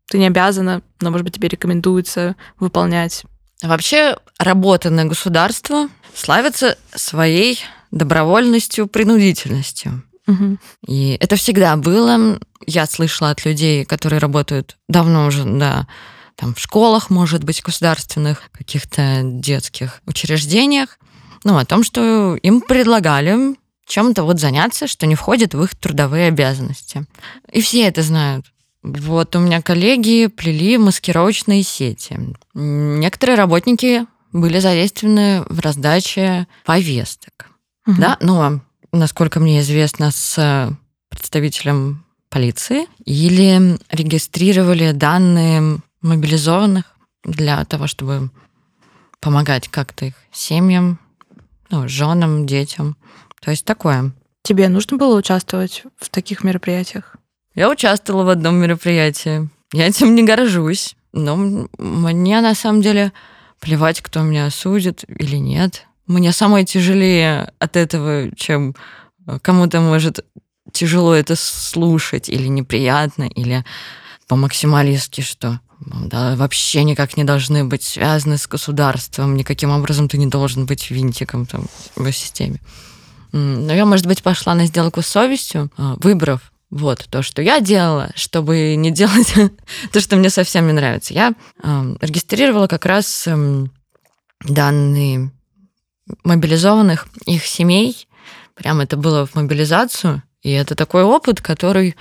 ты 0.07 0.17
не 0.17 0.27
обязана, 0.27 0.81
но, 0.99 1.09
может 1.09 1.23
быть, 1.23 1.35
тебе 1.35 1.47
рекомендуется 1.47 2.35
выполнять? 2.59 3.23
Вообще, 3.61 4.17
работа 4.39 4.89
на 4.89 5.05
государство 5.05 5.87
славится 6.13 6.77
своей 6.93 7.59
добровольностью, 7.91 8.87
принудительностью. 8.87 10.03
Угу. 10.27 10.57
И 10.87 11.17
это 11.19 11.35
всегда 11.35 11.75
было. 11.75 12.39
Я 12.65 12.85
слышала 12.85 13.31
от 13.31 13.45
людей, 13.45 13.85
которые 13.85 14.19
работают 14.19 14.77
давно 14.87 15.27
уже, 15.27 15.43
да, 15.43 15.87
там 16.35 16.55
в 16.55 16.59
школах, 16.59 17.09
может 17.09 17.43
быть, 17.43 17.61
государственных, 17.61 18.49
каких-то 18.51 19.21
детских 19.23 20.01
учреждениях, 20.05 20.97
ну, 21.43 21.57
о 21.57 21.65
том, 21.65 21.83
что 21.83 22.35
им 22.35 22.61
предлагали 22.61 23.55
чем-то 23.85 24.23
вот 24.23 24.39
заняться, 24.39 24.87
что 24.87 25.05
не 25.05 25.15
входит 25.15 25.53
в 25.53 25.63
их 25.63 25.75
трудовые 25.75 26.27
обязанности. 26.27 27.05
И 27.51 27.61
все 27.61 27.83
это 27.87 28.03
знают. 28.03 28.45
Вот 28.83 29.35
у 29.35 29.39
меня 29.39 29.61
коллеги 29.61 30.27
плели 30.27 30.77
маскировочные 30.77 31.63
сети. 31.63 32.17
Некоторые 32.53 33.37
работники 33.37 34.05
были 34.31 34.59
задействованы 34.59 35.43
в 35.49 35.59
раздаче 35.59 36.47
повесток. 36.65 37.49
Угу. 37.85 37.95
Да, 37.99 38.17
но, 38.21 38.61
насколько 38.91 39.39
мне 39.39 39.59
известно, 39.59 40.11
с 40.11 40.71
представителем 41.09 42.05
полиции 42.29 42.87
или 43.05 43.77
регистрировали 43.91 44.93
данные 44.93 45.79
мобилизованных 46.01 46.85
для 47.23 47.63
того, 47.65 47.87
чтобы 47.87 48.31
помогать 49.19 49.67
как-то 49.67 50.05
их 50.05 50.13
семьям, 50.31 50.97
ну, 51.71 51.87
женам, 51.87 52.45
детям. 52.45 52.97
То 53.41 53.51
есть 53.51 53.65
такое. 53.65 54.11
Тебе 54.43 54.69
нужно 54.69 54.97
было 54.97 55.17
участвовать 55.17 55.83
в 55.97 56.09
таких 56.09 56.43
мероприятиях? 56.43 57.15
Я 57.55 57.69
участвовала 57.69 58.23
в 58.23 58.29
одном 58.29 58.55
мероприятии. 58.55 59.49
Я 59.73 59.87
этим 59.87 60.15
не 60.15 60.23
горжусь. 60.23 60.95
Но 61.13 61.35
мне 61.77 62.41
на 62.41 62.55
самом 62.55 62.81
деле 62.81 63.11
плевать, 63.59 64.01
кто 64.01 64.21
меня 64.21 64.45
осудит 64.45 65.03
или 65.07 65.37
нет. 65.37 65.85
Мне 66.07 66.31
самое 66.31 66.65
тяжелее 66.65 67.53
от 67.59 67.77
этого, 67.77 68.35
чем 68.35 68.75
э, 69.27 69.39
кому-то 69.41 69.79
может 69.81 70.25
тяжело 70.71 71.13
это 71.13 71.35
слушать 71.35 72.29
или 72.29 72.47
неприятно, 72.47 73.23
или 73.23 73.63
по-максималистски, 74.27 75.21
что 75.21 75.59
да, 75.81 76.35
вообще 76.35 76.83
никак 76.83 77.17
не 77.17 77.23
должны 77.23 77.63
быть 77.63 77.83
связаны 77.83 78.37
с 78.37 78.47
государством, 78.47 79.35
никаким 79.35 79.71
образом 79.71 80.07
ты 80.07 80.17
не 80.17 80.27
должен 80.27 80.65
быть 80.65 80.91
винтиком 80.91 81.45
там, 81.45 81.65
в 81.95 82.11
системе. 82.11 82.59
Но 83.31 83.73
я, 83.73 83.85
может 83.85 84.05
быть, 84.05 84.21
пошла 84.21 84.53
на 84.53 84.65
сделку 84.65 85.01
с 85.01 85.07
совестью, 85.07 85.71
а, 85.77 85.95
выбрав 85.99 86.51
вот 86.69 87.07
то, 87.09 87.21
что 87.21 87.41
я 87.41 87.59
делала, 87.59 88.11
чтобы 88.15 88.75
не 88.75 88.91
делать 88.91 89.33
то, 89.91 89.99
что 89.99 90.15
мне 90.17 90.29
совсем 90.29 90.67
не 90.67 90.73
нравится. 90.73 91.13
Я 91.13 91.33
э, 91.63 91.95
регистрировала 91.99 92.67
как 92.67 92.85
раз 92.85 93.25
э, 93.27 93.65
данные 94.41 95.31
мобилизованных, 96.23 97.07
их 97.25 97.45
семей. 97.45 98.07
Прям 98.55 98.79
это 98.79 98.95
было 98.95 99.25
в 99.25 99.35
мобилизацию. 99.35 100.23
И 100.43 100.51
это 100.51 100.75
такой 100.75 101.03
опыт, 101.03 101.41
который 101.41 101.95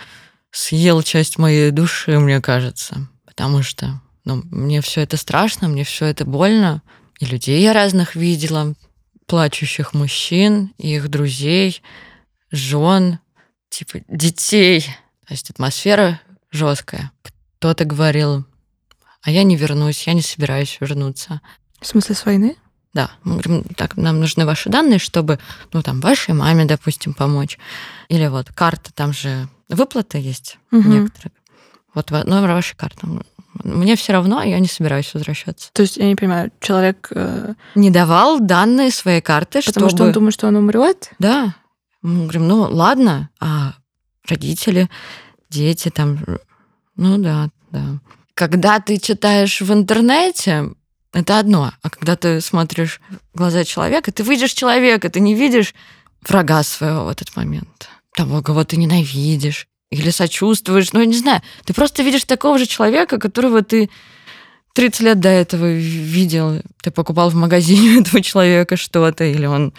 съел 0.52 1.02
часть 1.02 1.38
моей 1.38 1.70
души, 1.72 2.18
мне 2.18 2.40
кажется 2.40 3.08
потому 3.40 3.62
что 3.62 4.02
ну, 4.26 4.42
мне 4.50 4.82
все 4.82 5.00
это 5.00 5.16
страшно, 5.16 5.66
мне 5.66 5.82
все 5.82 6.04
это 6.04 6.26
больно. 6.26 6.82
И 7.20 7.25
людей 7.25 7.62
я 7.62 7.73
разных 7.73 8.14
видела, 8.14 8.75
плачущих 9.25 9.94
мужчин, 9.94 10.75
их 10.76 11.09
друзей, 11.09 11.82
жен, 12.50 13.18
типа 13.70 14.00
детей. 14.09 14.82
То 15.26 15.32
есть 15.32 15.49
атмосфера 15.49 16.20
жесткая. 16.50 17.12
Кто-то 17.56 17.87
говорил, 17.87 18.44
а 19.23 19.30
я 19.30 19.42
не 19.42 19.56
вернусь, 19.56 20.06
я 20.06 20.12
не 20.12 20.20
собираюсь 20.20 20.76
вернуться. 20.78 21.40
В 21.80 21.87
смысле 21.87 22.14
с 22.14 22.26
войны? 22.26 22.56
Да, 22.92 23.11
мы 23.23 23.38
говорим, 23.38 23.64
так, 23.75 23.97
нам 23.97 24.20
нужны 24.20 24.44
ваши 24.44 24.68
данные, 24.68 24.99
чтобы, 24.99 25.38
ну, 25.73 25.82
там, 25.82 26.02
вашей 26.02 26.35
маме, 26.35 26.66
допустим, 26.66 27.14
помочь. 27.14 27.56
Или 28.11 28.26
вот 28.26 28.50
карта, 28.52 28.92
там 28.92 29.14
же 29.14 29.49
выплаты 29.70 30.18
есть 30.18 30.59
угу. 30.70 30.87
некоторые. 30.87 31.32
Вот 31.94 32.11
номер 32.11 32.52
вашей 32.52 32.76
карты. 32.76 33.06
Мне 33.64 33.97
все 33.97 34.12
равно, 34.12 34.42
я 34.42 34.59
не 34.59 34.68
собираюсь 34.68 35.12
возвращаться. 35.12 35.70
То 35.73 35.82
есть, 35.82 35.97
я 35.97 36.06
не 36.06 36.14
понимаю, 36.14 36.50
человек... 36.61 37.09
Э... 37.11 37.54
Не 37.75 37.90
давал 37.90 38.40
данные 38.40 38.90
своей 38.90 39.20
карты, 39.20 39.61
Потому 39.64 39.88
чтобы... 39.88 39.90
что 39.90 40.04
он 40.04 40.12
думает, 40.12 40.35
что 40.35 40.47
он 40.49 40.56
умрет? 40.56 41.11
Да. 41.18 41.54
Мы 42.02 42.23
говорим, 42.23 42.49
ну 42.49 42.62
ладно, 42.70 43.28
а 43.40 43.75
родители, 44.26 44.88
дети 45.50 45.90
там, 45.90 46.18
Ну 46.97 47.18
да, 47.18 47.50
да. 47.70 47.99
Когда 48.35 48.80
ты 48.80 48.99
читаешь 48.99 49.61
в 49.61 49.73
интернете, 49.73 50.70
это 51.12 51.38
одно. 51.38 51.73
А 51.82 51.90
когда 51.90 52.16
ты 52.16 52.40
смотришь 52.40 53.00
в 53.35 53.38
глаза 53.38 53.64
человека, 53.64 54.12
ты 54.12 54.23
видишь 54.23 54.52
человека, 54.52 55.11
ты 55.11 55.20
не 55.20 55.35
видишь 55.35 55.75
врага 56.26 56.62
своего 56.62 57.04
в 57.04 57.09
этот 57.09 57.37
момент. 57.37 57.88
Того, 58.14 58.42
кого 58.42 58.64
ты 58.64 58.76
ненавидишь. 58.76 59.66
Или 59.90 60.11
сочувствуешь. 60.11 60.92
Ну, 60.92 61.00
я 61.00 61.06
не 61.06 61.16
знаю. 61.16 61.42
Ты 61.64 61.75
просто 61.75 62.02
видишь 62.02 62.25
такого 62.25 62.59
же 62.59 62.66
человека, 62.66 63.18
которого 63.18 63.62
ты 63.62 63.90
30 64.75 65.00
лет 65.00 65.20
до 65.20 65.28
этого 65.28 65.73
видел. 65.73 66.62
Ты 66.82 66.90
покупал 66.90 67.30
в 67.30 67.35
магазине 67.35 68.00
этого 68.00 68.23
человека 68.23 68.76
что-то, 68.76 69.25
или 69.25 69.47
он 69.47 69.73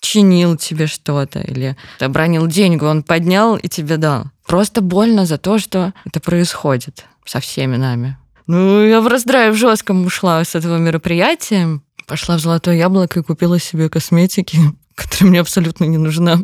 чинил 0.00 0.56
тебе 0.56 0.86
что-то, 0.86 1.40
или 1.40 1.76
ты 1.98 2.04
обронил 2.04 2.46
деньгу, 2.46 2.84
он 2.84 3.02
поднял 3.02 3.56
и 3.56 3.68
тебе 3.68 3.96
дал. 3.96 4.26
Просто 4.46 4.82
больно 4.82 5.24
за 5.24 5.38
то, 5.38 5.58
что 5.58 5.94
это 6.04 6.20
происходит 6.20 7.06
со 7.24 7.40
всеми 7.40 7.76
нами. 7.76 8.18
Ну, 8.46 8.84
я 8.84 9.00
в 9.00 9.06
раздрае 9.06 9.52
жестком 9.54 10.04
ушла 10.04 10.44
с 10.44 10.54
этого 10.54 10.76
мероприятия. 10.76 11.80
Пошла 12.06 12.36
в 12.36 12.40
Золотое 12.40 12.76
Яблоко 12.76 13.20
и 13.20 13.22
купила 13.22 13.58
себе 13.58 13.88
косметики, 13.88 14.58
которая 14.94 15.30
мне 15.30 15.40
абсолютно 15.40 15.84
не 15.84 15.96
нужна, 15.96 16.40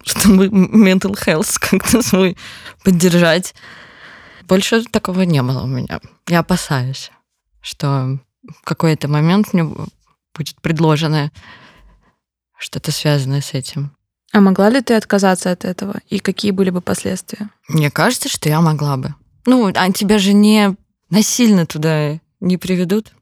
чтобы 0.04 0.46
mental 0.46 1.14
health 1.14 1.56
как-то 1.70 2.02
свой 2.02 2.36
поддержать. 2.84 3.54
Больше 4.48 4.82
такого 4.84 5.22
не 5.22 5.42
было 5.42 5.62
у 5.62 5.66
меня. 5.66 6.00
Я 6.28 6.40
опасаюсь, 6.40 7.10
что 7.60 8.18
в 8.42 8.62
какой-то 8.64 9.08
момент 9.08 9.52
мне 9.52 9.64
будет 10.34 10.60
предложено 10.60 11.30
что-то 12.58 12.92
связанное 12.92 13.40
с 13.40 13.54
этим. 13.54 13.96
А 14.32 14.40
могла 14.40 14.70
ли 14.70 14.80
ты 14.80 14.94
отказаться 14.94 15.50
от 15.50 15.64
этого? 15.64 16.00
И 16.08 16.18
какие 16.20 16.52
были 16.52 16.70
бы 16.70 16.80
последствия? 16.80 17.50
Мне 17.68 17.90
кажется, 17.90 18.28
что 18.28 18.48
я 18.48 18.60
могла 18.60 18.96
бы. 18.96 19.14
Ну, 19.46 19.70
а 19.74 19.92
тебя 19.92 20.18
же 20.18 20.32
не 20.32 20.76
насильно 21.08 21.66
туда 21.66 22.20
не 22.38 22.56
приведут, 22.56 23.12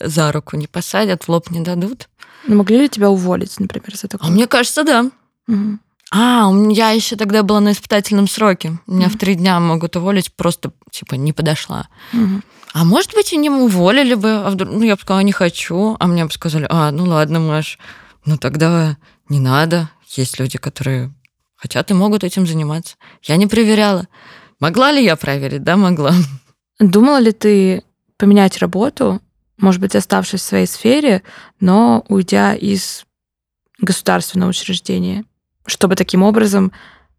за 0.00 0.32
руку 0.32 0.56
не 0.56 0.66
посадят, 0.66 1.24
в 1.24 1.28
лоб 1.28 1.50
не 1.50 1.60
дадут. 1.60 2.08
Ну, 2.46 2.56
могли 2.56 2.78
ли 2.78 2.88
тебя 2.88 3.10
уволить, 3.10 3.58
например, 3.60 3.96
за 3.96 4.08
такое? 4.08 4.28
А 4.28 4.32
мне 4.32 4.46
кажется, 4.46 4.84
да. 4.84 5.10
Угу. 5.48 5.78
А, 6.10 6.50
я 6.70 6.90
еще 6.90 7.16
тогда 7.16 7.42
была 7.42 7.60
на 7.60 7.72
испытательном 7.72 8.28
сроке. 8.28 8.78
Меня 8.86 9.06
mm 9.06 9.10
в 9.10 9.18
три 9.18 9.34
дня 9.34 9.60
могут 9.60 9.96
уволить, 9.96 10.32
просто 10.32 10.72
типа 10.90 11.14
не 11.14 11.32
подошла. 11.32 11.88
mm 12.12 12.42
А 12.72 12.84
может 12.84 13.14
быть, 13.14 13.32
и 13.32 13.36
не 13.36 13.50
уволили 13.50 14.14
бы. 14.14 14.36
А 14.36 14.50
вдруг, 14.50 14.72
ну, 14.72 14.82
я 14.82 14.96
бы 14.96 15.02
сказала, 15.02 15.20
не 15.20 15.32
хочу. 15.32 15.96
А 15.98 16.06
мне 16.06 16.24
бы 16.24 16.32
сказали, 16.32 16.66
а, 16.70 16.90
ну 16.90 17.04
ладно, 17.04 17.40
Маш, 17.40 17.78
ну 18.24 18.38
тогда 18.38 18.96
не 19.28 19.40
надо. 19.40 19.90
Есть 20.08 20.38
люди, 20.38 20.58
которые 20.58 21.12
хотят 21.56 21.90
и 21.90 21.94
могут 21.94 22.24
этим 22.24 22.46
заниматься. 22.46 22.96
Я 23.22 23.36
не 23.36 23.46
проверяла. 23.46 24.06
Могла 24.60 24.92
ли 24.92 25.04
я 25.04 25.16
проверить? 25.16 25.62
Да, 25.62 25.76
могла. 25.76 26.14
Думала 26.80 27.18
ли 27.18 27.32
ты 27.32 27.82
поменять 28.16 28.58
работу, 28.58 29.20
может 29.58 29.80
быть, 29.80 29.94
оставшись 29.96 30.40
в 30.40 30.44
своей 30.44 30.66
сфере, 30.66 31.22
но 31.60 32.04
уйдя 32.08 32.54
из 32.54 33.04
государственного 33.80 34.50
учреждения, 34.50 35.24
чтобы 35.68 35.94
таким 35.96 36.22
образом 36.22 36.72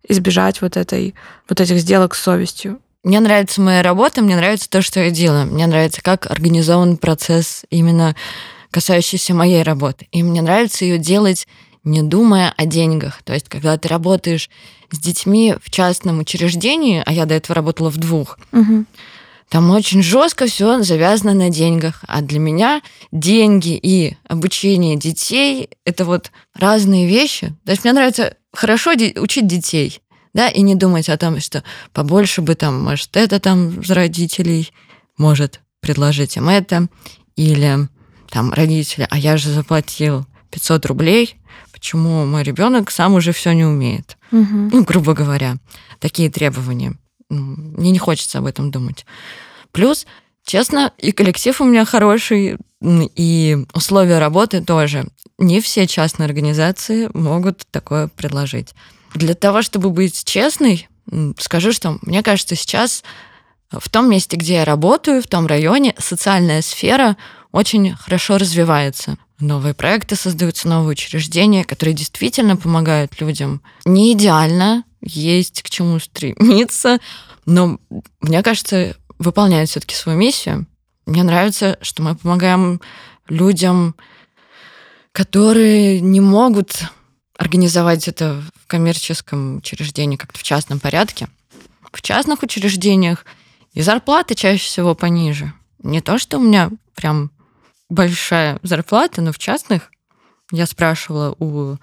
избежать 0.08 0.62
вот, 0.62 0.78
этой, 0.78 1.16
вот 1.48 1.62
этих 1.62 1.80
сделок 1.80 2.16
с 2.16 2.22
совестью? 2.22 2.80
Мне 3.04 3.20
нравится 3.22 3.62
моя 3.62 3.82
работа, 3.82 4.22
мне 4.22 4.36
нравится 4.36 4.70
то, 4.70 4.82
что 4.82 5.00
я 5.00 5.10
делаю. 5.10 5.46
Мне 5.46 5.68
нравится, 5.68 6.02
как 6.02 6.30
организован 6.30 6.98
процесс 6.98 7.64
именно 7.70 8.16
касающийся 8.72 9.34
моей 9.34 9.64
работы. 9.64 10.08
И 10.12 10.22
мне 10.22 10.42
нравится 10.42 10.84
ее 10.84 10.98
делать 10.98 11.48
не 11.86 12.02
думая 12.02 12.54
о 12.58 12.66
деньгах. 12.66 13.22
То 13.24 13.34
есть, 13.34 13.48
когда 13.48 13.78
ты 13.78 13.88
работаешь 13.88 14.50
с 14.92 15.00
детьми 15.00 15.56
в 15.64 15.70
частном 15.70 16.20
учреждении, 16.20 17.02
а 17.06 17.14
я 17.14 17.26
до 17.26 17.36
этого 17.36 17.56
работала 17.56 17.90
в 17.90 17.98
двух, 17.98 18.38
угу. 18.52 18.86
Там 19.50 19.72
очень 19.72 20.04
жестко 20.04 20.46
все 20.46 20.84
завязано 20.84 21.34
на 21.34 21.50
деньгах. 21.50 22.04
А 22.08 22.22
для 22.22 22.40
меня 22.40 22.82
деньги 23.12 23.80
и 23.82 24.16
обучение 24.28 24.96
детей 24.96 25.70
это 25.86 26.06
вот 26.06 26.32
разные 26.54 27.08
вещи. 27.08 27.56
То 27.66 27.72
есть 27.72 27.84
мне 27.84 27.94
нравится 27.94 28.36
хорошо 28.54 28.92
учить 28.92 29.48
детей, 29.48 30.02
да, 30.34 30.50
и 30.50 30.62
не 30.62 30.76
думать 30.76 31.10
о 31.10 31.18
том, 31.18 31.40
что 31.40 31.64
побольше 31.94 32.42
бы 32.42 32.56
там, 32.56 32.82
может, 32.82 33.16
это 33.18 33.40
там 33.40 33.84
с 33.84 33.90
родителей 33.90 34.72
может 35.18 35.62
предложить 35.80 36.38
им 36.38 36.50
это, 36.50 36.88
или 37.36 37.88
там 38.30 38.54
родители, 38.54 39.08
а 39.10 39.18
я 39.18 39.38
же 39.38 39.50
заплатил 39.50 40.26
500 40.52 40.86
рублей, 40.86 41.36
почему 41.72 42.26
мой 42.26 42.44
ребенок 42.44 42.92
сам 42.92 43.14
уже 43.16 43.32
все 43.32 43.54
не 43.54 43.66
умеет? 43.66 44.18
Угу. 44.32 44.70
Ну, 44.72 44.84
грубо 44.84 45.14
говоря, 45.14 45.58
такие 46.00 46.30
требования. 46.30 46.98
Мне 47.30 47.92
не 47.92 48.00
хочется 48.00 48.40
об 48.40 48.46
этом 48.46 48.72
думать. 48.72 49.06
Плюс, 49.72 50.06
честно, 50.50 50.92
и 50.98 51.12
коллектив 51.12 51.62
у 51.62 51.64
меня 51.64 51.86
хороший, 51.86 52.58
и 52.82 53.58
условия 53.74 54.18
работы 54.20 54.62
тоже. 54.62 55.06
Не 55.38 55.62
все 55.62 55.86
частные 55.86 56.26
организации 56.26 57.10
могут 57.14 57.66
такое 57.72 58.08
предложить. 58.08 58.74
Для 59.14 59.36
того, 59.36 59.62
чтобы 59.62 59.92
быть 59.92 60.26
честной, 60.26 60.88
скажу, 61.38 61.72
что 61.72 62.00
мне 62.02 62.24
кажется, 62.24 62.56
сейчас 62.56 63.04
в 63.72 63.88
том 63.90 64.10
месте, 64.10 64.38
где 64.38 64.56
я 64.56 64.66
работаю, 64.66 65.22
в 65.22 65.28
том 65.28 65.46
районе, 65.46 65.94
социальная 66.00 66.62
сфера 66.64 67.16
очень 67.52 67.96
хорошо 67.96 68.38
развивается. 68.38 69.18
Новые 69.40 69.74
проекты 69.74 70.16
создаются, 70.16 70.68
новые 70.68 70.92
учреждения, 70.94 71.64
которые 71.64 71.94
действительно 71.94 72.58
помогают 72.58 73.22
людям. 73.22 73.62
Не 73.86 74.14
идеально, 74.14 74.84
есть 75.02 75.62
к 75.62 75.70
чему 75.70 76.00
стремиться, 76.00 77.00
но 77.46 77.80
мне 78.20 78.44
кажется, 78.44 78.96
выполняют 79.20 79.70
все-таки 79.70 79.94
свою 79.94 80.18
миссию. 80.18 80.66
Мне 81.06 81.24
нравится, 81.24 81.78
что 81.82 82.02
мы 82.02 82.16
помогаем 82.16 82.82
людям, 83.28 83.96
которые 85.12 86.00
не 86.02 86.22
могут 86.22 86.84
организовать 87.38 88.08
это 88.08 88.42
в 88.56 88.68
коммерческом 88.68 89.58
учреждении, 89.58 90.18
как-то 90.18 90.40
в 90.40 90.44
частном 90.44 90.80
порядке. 90.80 91.28
В 91.92 92.02
частных 92.02 92.44
учреждениях 92.44 93.26
и 93.74 93.82
зарплаты 93.82 94.36
чаще 94.36 94.66
всего 94.66 94.96
пониже. 94.96 95.54
Не 95.82 96.02
то, 96.02 96.18
что 96.18 96.38
у 96.38 96.42
меня 96.42 96.70
прям 96.96 97.32
большая 97.90 98.60
зарплата, 98.62 99.22
но 99.22 99.32
в 99.32 99.40
частных 99.40 99.92
я 100.52 100.66
спрашивала 100.66 101.36
у 101.40 101.78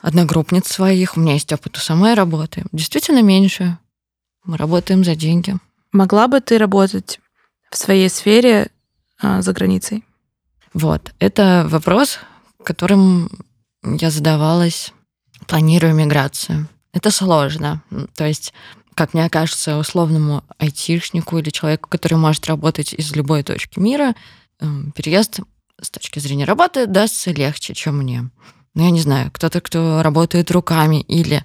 одногруппниц 0.00 0.66
своих, 0.66 1.16
у 1.16 1.20
меня 1.20 1.34
есть 1.34 1.52
опыт 1.52 1.76
у 1.76 1.80
самой 1.80 2.14
работы, 2.14 2.64
действительно 2.72 3.22
меньше. 3.22 3.78
Мы 4.44 4.56
работаем 4.56 5.02
за 5.04 5.14
деньги. 5.14 5.56
Могла 5.94 6.26
бы 6.26 6.40
ты 6.40 6.58
работать 6.58 7.20
в 7.70 7.76
своей 7.76 8.08
сфере 8.08 8.68
а, 9.22 9.42
за 9.42 9.52
границей? 9.52 10.04
Вот, 10.72 11.14
это 11.20 11.66
вопрос, 11.68 12.18
которым 12.64 13.30
я 13.84 14.10
задавалась, 14.10 14.92
планируя 15.46 15.92
миграцию. 15.92 16.68
Это 16.92 17.12
сложно. 17.12 17.80
То 18.16 18.26
есть, 18.26 18.52
как 18.96 19.14
мне 19.14 19.30
кажется, 19.30 19.78
условному 19.78 20.42
айтишнику 20.58 21.38
или 21.38 21.50
человеку, 21.50 21.88
который 21.88 22.18
может 22.18 22.44
работать 22.46 22.92
из 22.92 23.14
любой 23.14 23.44
точки 23.44 23.78
мира, 23.78 24.16
эм, 24.58 24.90
переезд 24.90 25.38
с 25.80 25.90
точки 25.92 26.18
зрения 26.18 26.44
работы 26.44 26.86
дастся 26.86 27.30
легче, 27.30 27.72
чем 27.72 27.98
мне 27.98 28.30
ну, 28.74 28.82
я 28.82 28.90
не 28.90 29.00
знаю, 29.00 29.30
кто-то, 29.32 29.60
кто 29.60 30.02
работает 30.02 30.50
руками 30.50 31.00
или 31.02 31.44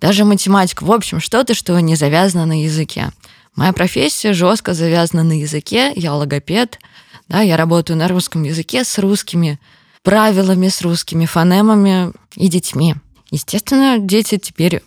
даже 0.00 0.24
математик. 0.24 0.80
В 0.80 0.90
общем, 0.90 1.20
что-то, 1.20 1.52
что 1.52 1.78
не 1.80 1.96
завязано 1.96 2.46
на 2.46 2.62
языке. 2.62 3.10
Моя 3.54 3.72
профессия 3.72 4.32
жестко 4.32 4.74
завязана 4.74 5.22
на 5.22 5.38
языке, 5.38 5.92
я 5.94 6.14
логопед, 6.14 6.78
да, 7.28 7.40
я 7.40 7.56
работаю 7.56 7.96
на 7.96 8.08
русском 8.08 8.42
языке 8.42 8.84
с 8.84 8.98
русскими 8.98 9.60
правилами, 10.02 10.68
с 10.68 10.82
русскими 10.82 11.26
фонемами 11.26 12.12
и 12.34 12.48
детьми. 12.48 12.94
Естественно, 13.30 13.98
дети 13.98 14.38
теперь 14.38 14.82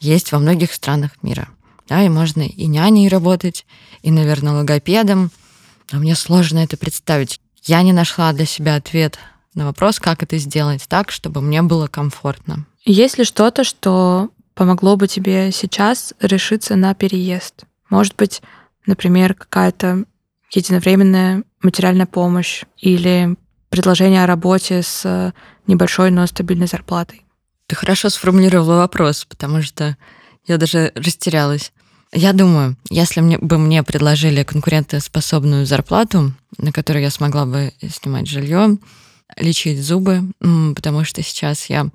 есть 0.00 0.32
во 0.32 0.38
многих 0.38 0.72
странах 0.72 1.12
мира. 1.22 1.48
Да, 1.88 2.02
и 2.04 2.08
можно 2.08 2.42
и 2.42 2.66
няней 2.66 3.08
работать, 3.08 3.66
и, 4.02 4.10
наверное, 4.10 4.52
логопедом. 4.52 5.30
А 5.92 5.96
мне 5.96 6.14
сложно 6.14 6.60
это 6.60 6.76
представить. 6.76 7.40
Я 7.64 7.82
не 7.82 7.92
нашла 7.92 8.32
для 8.32 8.46
себя 8.46 8.76
ответ 8.76 9.18
на 9.54 9.66
вопрос, 9.66 9.98
как 9.98 10.22
это 10.22 10.38
сделать 10.38 10.84
так, 10.88 11.10
чтобы 11.10 11.40
мне 11.40 11.62
было 11.62 11.88
комфортно. 11.88 12.64
Есть 12.84 13.18
ли 13.18 13.24
что-то, 13.24 13.64
что 13.64 14.30
помогло 14.54 14.96
бы 14.96 15.08
тебе 15.08 15.50
сейчас 15.52 16.14
решиться 16.20 16.76
на 16.76 16.94
переезд? 16.94 17.64
Может 17.90 18.16
быть, 18.16 18.40
например, 18.86 19.34
какая-то 19.34 20.04
единовременная 20.52 21.44
материальная 21.62 22.06
помощь 22.06 22.64
или 22.78 23.36
предложение 23.68 24.24
о 24.24 24.26
работе 24.26 24.82
с 24.82 25.34
небольшой, 25.66 26.10
но 26.10 26.26
стабильной 26.26 26.66
зарплатой? 26.66 27.24
Ты 27.66 27.76
хорошо 27.76 28.08
сформулировала 28.08 28.78
вопрос, 28.78 29.24
потому 29.24 29.62
что 29.62 29.96
я 30.46 30.56
даже 30.56 30.92
растерялась. 30.94 31.72
Я 32.12 32.32
думаю, 32.32 32.76
если 32.88 33.20
мне, 33.20 33.38
бы 33.38 33.58
мне 33.58 33.84
предложили 33.84 34.42
конкурентоспособную 34.42 35.66
зарплату, 35.66 36.32
на 36.58 36.72
которую 36.72 37.02
я 37.02 37.10
смогла 37.10 37.46
бы 37.46 37.72
снимать 37.88 38.26
жилье, 38.26 38.78
лечить 39.36 39.80
зубы, 39.80 40.22
потому 40.74 41.04
что 41.04 41.22
сейчас 41.22 41.66
я 41.66 41.88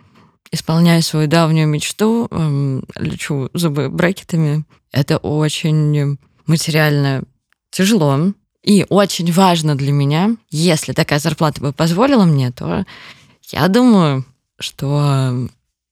исполняю 0.52 1.02
свою 1.02 1.28
давнюю 1.28 1.68
мечту, 1.68 2.28
эм, 2.32 2.84
лечу 2.96 3.50
зубы 3.54 3.90
брекетами. 3.90 4.64
Это 4.92 5.18
очень 5.18 6.18
материально 6.46 7.24
тяжело. 7.72 8.34
И 8.64 8.86
очень 8.90 9.32
важно 9.32 9.76
для 9.76 9.92
меня, 9.92 10.36
если 10.50 10.94
такая 10.94 11.20
зарплата 11.20 11.62
бы 11.62 11.72
позволила 11.72 12.26
мне, 12.26 12.52
то 12.52 12.84
я 13.52 13.68
думаю, 13.68 14.26
что 14.60 15.48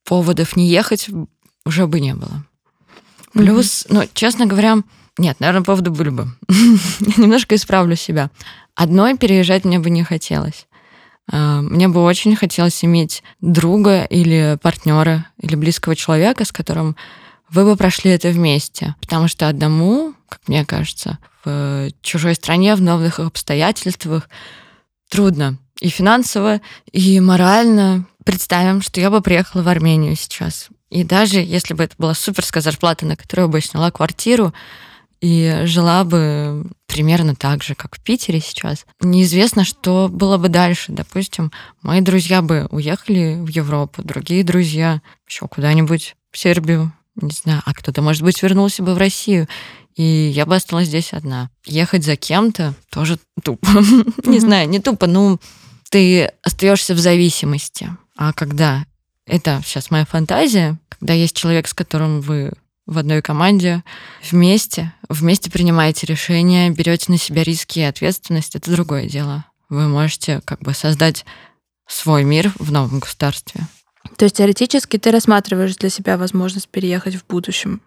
поводов 0.05 0.55
не 0.55 0.67
ехать 0.67 1.07
уже 1.65 1.85
бы 1.85 1.99
не 1.99 2.15
было. 2.15 2.45
Плюс, 3.33 3.85
mm-hmm. 3.85 3.87
ну, 3.89 4.09
честно 4.13 4.45
говоря, 4.45 4.77
нет, 5.17 5.39
наверное, 5.39 5.63
поводы 5.63 5.91
были 5.91 6.09
бы. 6.09 6.27
Немножко 7.17 7.55
исправлю 7.55 7.95
себя. 7.95 8.31
Одной 8.75 9.17
переезжать 9.17 9.65
мне 9.65 9.79
бы 9.79 9.89
не 9.89 10.03
хотелось. 10.03 10.65
А, 11.31 11.61
мне 11.61 11.87
бы 11.87 12.03
очень 12.03 12.35
хотелось 12.35 12.83
иметь 12.83 13.23
друга 13.41 14.03
или 14.03 14.57
партнера, 14.61 15.27
или 15.39 15.55
близкого 15.55 15.95
человека, 15.95 16.45
с 16.45 16.51
которым 16.51 16.95
вы 17.49 17.65
бы 17.65 17.75
прошли 17.75 18.11
это 18.11 18.29
вместе. 18.29 18.95
Потому 19.01 19.27
что 19.27 19.47
одному, 19.47 20.13
как 20.27 20.41
мне 20.47 20.65
кажется, 20.65 21.19
в 21.45 21.89
чужой 22.01 22.35
стране, 22.35 22.75
в 22.75 22.81
новых 22.81 23.19
обстоятельствах 23.19 24.29
трудно. 25.09 25.57
И 25.79 25.89
финансово, 25.89 26.61
и 26.91 27.19
морально. 27.19 28.05
Представим, 28.23 28.81
что 28.81 29.01
я 29.01 29.09
бы 29.09 29.21
приехала 29.21 29.63
в 29.63 29.67
Армению 29.67 30.15
сейчас. 30.15 30.69
И 30.89 31.03
даже 31.03 31.39
если 31.39 31.73
бы 31.73 31.83
это 31.83 31.95
была 31.97 32.13
суперская 32.13 32.63
зарплата, 32.63 33.05
на 33.05 33.15
которую 33.17 33.49
бы 33.49 33.57
я 33.57 33.61
сняла 33.61 33.91
квартиру, 33.91 34.53
и 35.23 35.61
жила 35.63 36.03
бы 36.03 36.65
примерно 36.85 37.33
так 37.33 37.63
же, 37.63 37.75
как 37.75 37.95
в 37.95 38.03
Питере 38.03 38.41
сейчас. 38.41 38.85
Неизвестно, 38.99 39.63
что 39.63 40.09
было 40.11 40.37
бы 40.37 40.49
дальше. 40.49 40.91
Допустим, 40.91 41.49
мои 41.81 42.01
друзья 42.01 42.41
бы 42.41 42.67
уехали 42.71 43.37
в 43.39 43.47
Европу, 43.47 44.03
другие 44.03 44.43
друзья 44.43 45.01
еще 45.25 45.47
куда-нибудь 45.47 46.17
в 46.29 46.37
Сербию, 46.37 46.91
не 47.15 47.31
знаю, 47.31 47.61
а 47.65 47.73
кто-то, 47.73 48.01
может 48.01 48.21
быть, 48.21 48.43
вернулся 48.43 48.83
бы 48.83 48.95
в 48.95 48.97
Россию. 48.97 49.47
И 49.95 50.03
я 50.03 50.45
бы 50.45 50.57
осталась 50.57 50.89
здесь 50.89 51.13
одна. 51.13 51.49
Ехать 51.65 52.03
за 52.03 52.17
кем-то 52.17 52.73
тоже 52.91 53.17
тупо. 53.45 53.65
Не 54.25 54.39
знаю, 54.39 54.67
не 54.67 54.79
тупо, 54.79 55.07
но 55.07 55.39
ты 55.89 56.31
остаешься 56.43 56.95
в 56.95 56.99
зависимости. 56.99 57.95
А 58.17 58.33
когда 58.33 58.85
это 59.25 59.61
сейчас 59.63 59.89
моя 59.89 60.05
фантазия, 60.05 60.79
когда 60.89 61.13
есть 61.13 61.35
человек, 61.35 61.67
с 61.69 61.73
которым 61.73 62.19
вы 62.19 62.51
в 62.85 62.97
одной 62.97 63.21
команде, 63.21 63.83
вместе, 64.29 64.93
вместе 65.09 65.49
принимаете 65.49 66.05
решения, 66.05 66.69
берете 66.69 67.11
на 67.11 67.17
себя 67.17 67.43
риски 67.43 67.79
и 67.79 67.83
ответственность, 67.83 68.55
это 68.55 68.71
другое 68.71 69.07
дело. 69.07 69.45
Вы 69.69 69.87
можете 69.87 70.41
как 70.45 70.59
бы 70.59 70.73
создать 70.73 71.25
свой 71.87 72.23
мир 72.23 72.51
в 72.59 72.71
новом 72.71 72.99
государстве. 72.99 73.61
То 74.17 74.25
есть 74.25 74.37
теоретически 74.37 74.97
ты 74.97 75.11
рассматриваешь 75.11 75.75
для 75.77 75.89
себя 75.89 76.17
возможность 76.17 76.67
переехать 76.67 77.15
в 77.15 77.25
будущем? 77.25 77.81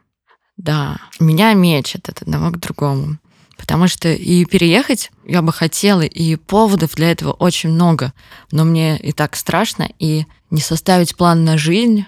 Да. 0.57 0.97
Меня 1.21 1.53
мечет 1.53 2.09
от 2.09 2.23
одного 2.23 2.51
к 2.51 2.59
другому. 2.59 3.19
Потому 3.57 3.89
что 3.89 4.09
и 4.09 4.45
переехать 4.45 5.11
я 5.25 5.43
бы 5.43 5.53
хотела, 5.53 6.03
и 6.03 6.37
поводов 6.37 6.95
для 6.95 7.11
этого 7.11 7.33
очень 7.33 7.71
много. 7.71 8.13
Но 8.51 8.65
мне 8.65 8.99
и 8.99 9.13
так 9.13 9.35
страшно, 9.35 9.89
и 9.99 10.27
не 10.51 10.61
составить 10.61 11.17
план 11.17 11.45
на 11.45 11.57
жизнь 11.57 12.05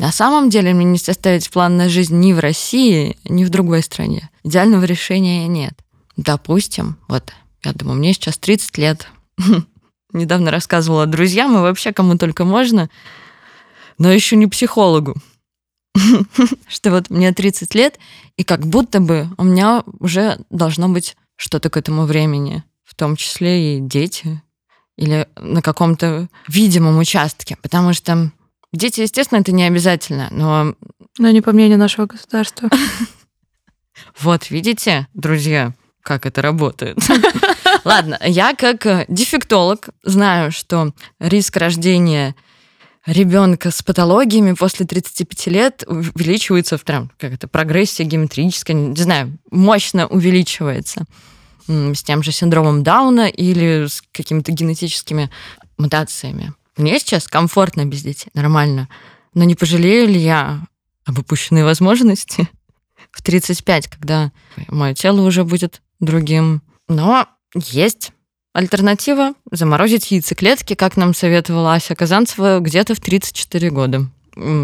на 0.00 0.12
самом 0.12 0.48
деле 0.48 0.72
мне 0.72 0.86
не 0.86 0.96
составить 0.96 1.50
план 1.50 1.76
на 1.76 1.90
жизнь 1.90 2.18
ни 2.18 2.32
в 2.32 2.38
России, 2.38 3.18
ни 3.24 3.44
в 3.44 3.50
другой 3.50 3.82
стране. 3.82 4.30
Идеального 4.42 4.84
решения 4.84 5.46
нет. 5.46 5.74
Допустим, 6.16 6.96
вот, 7.06 7.34
я 7.62 7.74
думаю, 7.74 7.98
мне 7.98 8.14
сейчас 8.14 8.38
30 8.38 8.78
лет. 8.78 9.08
Недавно 10.14 10.50
рассказывала 10.50 11.04
друзьям 11.04 11.54
и 11.54 11.60
вообще 11.60 11.92
кому 11.92 12.16
только 12.16 12.46
можно, 12.46 12.88
но 13.98 14.10
еще 14.10 14.36
не 14.36 14.46
психологу. 14.46 15.16
Что 16.66 16.92
вот 16.92 17.10
мне 17.10 17.34
30 17.34 17.74
лет, 17.74 17.98
и 18.38 18.42
как 18.42 18.66
будто 18.66 19.00
бы 19.00 19.28
у 19.36 19.44
меня 19.44 19.84
уже 19.98 20.40
должно 20.48 20.88
быть 20.88 21.14
что-то 21.36 21.68
к 21.68 21.76
этому 21.76 22.06
времени, 22.06 22.64
в 22.84 22.94
том 22.94 23.16
числе 23.16 23.76
и 23.76 23.80
дети, 23.80 24.40
или 24.96 25.28
на 25.36 25.60
каком-то 25.60 26.30
видимом 26.48 26.96
участке, 26.96 27.58
потому 27.60 27.92
что 27.92 28.32
Дети, 28.72 29.00
естественно, 29.00 29.40
это 29.40 29.52
не 29.52 29.64
обязательно, 29.64 30.28
но... 30.30 30.74
Но 31.18 31.30
не 31.30 31.40
по 31.40 31.52
мнению 31.52 31.78
нашего 31.78 32.06
государства. 32.06 32.68
Вот, 34.18 34.50
видите, 34.50 35.08
друзья, 35.12 35.74
как 36.02 36.24
это 36.24 36.40
работает. 36.40 36.98
Ладно, 37.84 38.18
я 38.24 38.54
как 38.54 38.86
э, 38.86 39.04
дефектолог 39.08 39.90
знаю, 40.02 40.52
что 40.52 40.94
риск 41.18 41.56
рождения 41.56 42.34
ребенка 43.06 43.70
с 43.70 43.82
патологиями 43.82 44.52
после 44.52 44.86
35 44.86 45.46
лет 45.48 45.84
увеличивается 45.86 46.78
в 46.78 46.84
прям 46.84 47.10
как 47.18 47.32
это 47.32 47.48
прогрессия 47.48 48.04
геометрическая, 48.04 48.76
не 48.76 49.02
знаю, 49.02 49.38
мощно 49.50 50.06
увеличивается 50.06 51.04
с 51.66 52.02
тем 52.02 52.22
же 52.22 52.32
синдромом 52.32 52.82
Дауна 52.82 53.28
или 53.28 53.86
с 53.86 54.02
какими-то 54.12 54.52
генетическими 54.52 55.30
мутациями. 55.78 56.52
Мне 56.76 56.98
сейчас 56.98 57.28
комфортно 57.28 57.84
без 57.84 58.02
детей, 58.02 58.30
нормально. 58.34 58.88
Но 59.34 59.44
не 59.44 59.54
пожалею 59.54 60.08
ли 60.08 60.18
я 60.18 60.60
об 61.04 61.18
упущенной 61.18 61.64
возможности 61.64 62.48
в 63.10 63.22
35, 63.22 63.88
когда 63.88 64.32
мое 64.68 64.94
тело 64.94 65.22
уже 65.22 65.44
будет 65.44 65.82
другим. 66.00 66.62
Но 66.88 67.26
есть 67.54 68.12
альтернатива 68.52 69.34
заморозить 69.50 70.10
яйцеклетки, 70.10 70.74
как 70.74 70.96
нам 70.96 71.14
советовала 71.14 71.74
Ася 71.74 71.94
Казанцева, 71.94 72.60
где-то 72.60 72.94
в 72.94 73.00
34 73.00 73.70
года. 73.70 74.06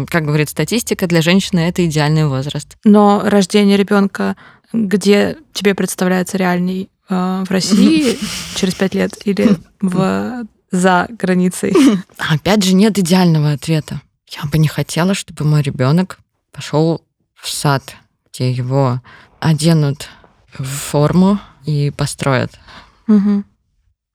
Как 0.09 0.25
говорит 0.25 0.49
статистика, 0.49 1.07
для 1.07 1.21
женщины 1.21 1.59
это 1.59 1.85
идеальный 1.85 2.25
возраст. 2.27 2.77
Но 2.83 3.21
рождение 3.23 3.77
ребенка, 3.77 4.35
где 4.73 5.37
тебе 5.53 5.75
представляется 5.75 6.37
реальней 6.37 6.89
э, 7.09 7.43
в 7.45 7.51
России 7.51 8.17
через 8.55 8.75
5 8.75 8.95
лет 8.95 9.13
или 9.25 9.57
в 9.81 10.45
за 10.71 11.07
границей? 11.09 11.73
Опять 12.17 12.63
же, 12.63 12.73
нет 12.73 12.97
идеального 12.97 13.51
ответа. 13.51 14.01
Я 14.29 14.49
бы 14.49 14.57
не 14.57 14.67
хотела, 14.67 15.13
чтобы 15.13 15.45
мой 15.45 15.61
ребенок 15.61 16.19
пошел 16.51 17.03
в 17.33 17.49
сад, 17.49 17.95
где 18.31 18.51
его 18.51 19.01
оденут 19.39 20.09
в 20.57 20.65
форму 20.65 21.39
и 21.65 21.91
построят. 21.91 22.59
Угу. 23.07 23.43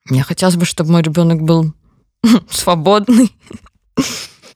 Мне 0.07 0.23
хотелось 0.23 0.57
бы, 0.57 0.65
чтобы 0.65 0.93
мой 0.93 1.03
ребенок 1.03 1.43
был 1.43 1.73
свободный. 2.51 3.35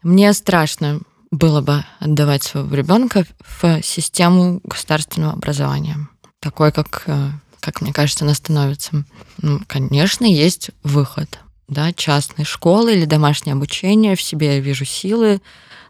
Мне 0.02 0.32
страшно 0.32 1.00
было 1.30 1.60
бы 1.60 1.84
отдавать 1.98 2.42
своего 2.42 2.74
ребенка 2.74 3.26
в 3.60 3.82
систему 3.82 4.60
государственного 4.64 5.32
образования, 5.32 6.08
такой, 6.40 6.72
как, 6.72 7.04
э, 7.06 7.30
как 7.60 7.80
мне 7.80 7.92
кажется, 7.92 8.24
она 8.24 8.34
становится. 8.34 9.04
Ну, 9.38 9.60
конечно, 9.66 10.24
есть 10.24 10.70
выход 10.82 11.40
да, 11.68 11.92
частной 11.92 12.44
школы 12.44 12.94
или 12.94 13.04
домашнее 13.04 13.54
обучение, 13.54 14.16
в 14.16 14.22
себе 14.22 14.54
я 14.56 14.60
вижу 14.60 14.84
силы, 14.84 15.40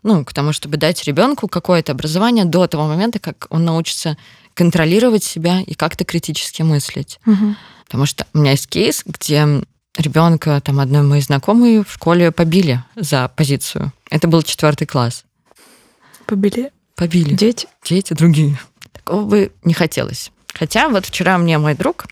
ну, 0.02 0.24
к 0.24 0.32
тому, 0.32 0.52
чтобы 0.52 0.76
дать 0.76 1.04
ребенку 1.04 1.48
какое-то 1.48 1.92
образование 1.92 2.44
до 2.44 2.66
того 2.66 2.86
момента, 2.86 3.18
как 3.18 3.46
он 3.50 3.64
научится 3.64 4.16
контролировать 4.54 5.24
себя 5.24 5.60
и 5.60 5.74
как-то 5.74 6.04
критически 6.04 6.62
мыслить. 6.62 7.20
Угу. 7.26 7.56
Потому 7.84 8.06
что 8.06 8.26
у 8.32 8.38
меня 8.38 8.52
есть 8.52 8.68
кейс, 8.68 9.02
где 9.04 9.62
ребенка, 9.96 10.60
там, 10.60 10.80
одной 10.80 11.02
моей 11.02 11.22
знакомой 11.22 11.84
в 11.84 11.92
школе 11.92 12.32
побили 12.32 12.82
за 12.94 13.28
позицию. 13.28 13.92
Это 14.10 14.28
был 14.28 14.42
четвертый 14.42 14.86
класс. 14.86 15.24
Побили? 16.26 16.72
Побили. 16.94 17.34
Дети? 17.34 17.68
Дети 17.84 18.14
другие. 18.14 18.58
Такого 18.92 19.24
бы 19.24 19.52
не 19.64 19.74
хотелось. 19.74 20.32
Хотя 20.54 20.88
вот 20.88 21.04
вчера 21.04 21.36
мне 21.38 21.58
мой 21.58 21.74
друг 21.74 22.06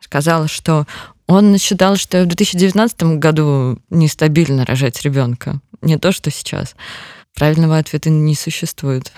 сказал, 0.00 0.46
что 0.46 0.86
он 1.28 1.58
считал, 1.58 1.96
что 1.96 2.22
в 2.24 2.26
2019 2.26 3.18
году 3.18 3.78
нестабильно 3.90 4.64
рожать 4.64 5.02
ребенка. 5.02 5.60
Не 5.82 5.98
то, 5.98 6.10
что 6.10 6.30
сейчас. 6.30 6.74
Правильного 7.34 7.76
ответа 7.76 8.08
не 8.10 8.34
существует. 8.34 9.12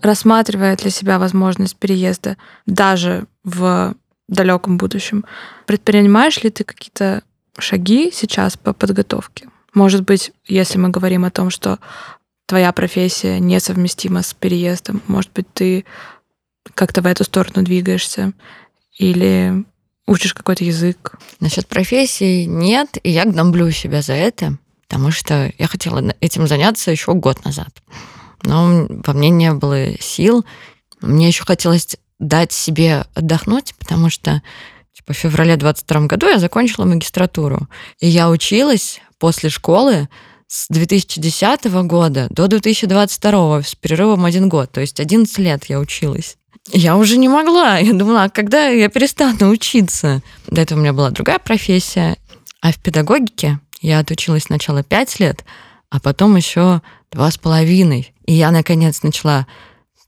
Рассматривая 0.00 0.76
для 0.76 0.90
себя 0.90 1.18
возможность 1.18 1.76
переезда 1.76 2.36
даже 2.66 3.26
в 3.42 3.94
далеком 4.28 4.78
будущем, 4.78 5.24
предпринимаешь 5.66 6.42
ли 6.44 6.50
ты 6.50 6.62
какие-то 6.62 7.22
шаги 7.58 8.10
сейчас 8.14 8.56
по 8.56 8.72
подготовке? 8.72 9.48
Может 9.74 10.04
быть, 10.04 10.32
если 10.46 10.78
мы 10.78 10.90
говорим 10.90 11.24
о 11.24 11.30
том, 11.30 11.50
что 11.50 11.78
твоя 12.46 12.72
профессия 12.72 13.40
несовместима 13.40 14.22
с 14.22 14.32
переездом, 14.34 15.02
может 15.08 15.32
быть, 15.32 15.46
ты 15.52 15.84
как-то 16.74 17.02
в 17.02 17.06
эту 17.06 17.24
сторону 17.24 17.62
двигаешься? 17.64 18.32
Или 18.96 19.64
учишь 20.06 20.34
какой-то 20.34 20.64
язык? 20.64 21.14
Насчет 21.40 21.66
профессии 21.66 22.44
нет, 22.44 22.98
и 23.02 23.10
я 23.10 23.24
гномблю 23.24 23.70
себя 23.70 24.02
за 24.02 24.14
это, 24.14 24.56
потому 24.88 25.10
что 25.10 25.52
я 25.58 25.66
хотела 25.66 26.14
этим 26.20 26.46
заняться 26.46 26.90
еще 26.90 27.14
год 27.14 27.44
назад. 27.44 27.70
Но 28.42 28.86
во 28.88 29.12
мне 29.12 29.30
не 29.30 29.52
было 29.52 29.98
сил. 30.00 30.44
Мне 31.00 31.28
еще 31.28 31.44
хотелось 31.44 31.96
дать 32.18 32.52
себе 32.52 33.04
отдохнуть, 33.14 33.74
потому 33.78 34.10
что 34.10 34.42
в 35.06 35.12
феврале 35.12 35.56
22 35.56 36.06
году 36.06 36.28
я 36.28 36.38
закончила 36.38 36.84
магистратуру. 36.84 37.68
И 38.00 38.08
я 38.08 38.30
училась 38.30 39.00
после 39.18 39.50
школы 39.50 40.08
с 40.46 40.66
2010 40.68 41.64
года 41.84 42.26
до 42.30 42.48
2022 42.48 43.62
с 43.62 43.74
перерывом 43.74 44.24
один 44.24 44.48
год. 44.48 44.72
То 44.72 44.80
есть 44.80 44.98
11 44.98 45.38
лет 45.38 45.64
я 45.66 45.78
училась. 45.78 46.37
Я 46.72 46.96
уже 46.96 47.16
не 47.16 47.28
могла. 47.28 47.78
Я 47.78 47.92
думала, 47.92 48.24
а 48.24 48.28
когда 48.28 48.68
я 48.68 48.88
перестану 48.88 49.50
учиться? 49.50 50.22
До 50.46 50.60
этого 50.60 50.78
у 50.78 50.82
меня 50.82 50.92
была 50.92 51.10
другая 51.10 51.38
профессия. 51.38 52.16
А 52.60 52.72
в 52.72 52.78
педагогике 52.78 53.60
я 53.80 54.00
отучилась 54.00 54.44
сначала 54.44 54.82
5 54.82 55.20
лет, 55.20 55.44
а 55.90 56.00
потом 56.00 56.36
еще 56.36 56.82
два 57.12 57.30
с 57.30 57.38
половиной. 57.38 58.12
И 58.26 58.34
я, 58.34 58.50
наконец, 58.50 59.02
начала 59.02 59.46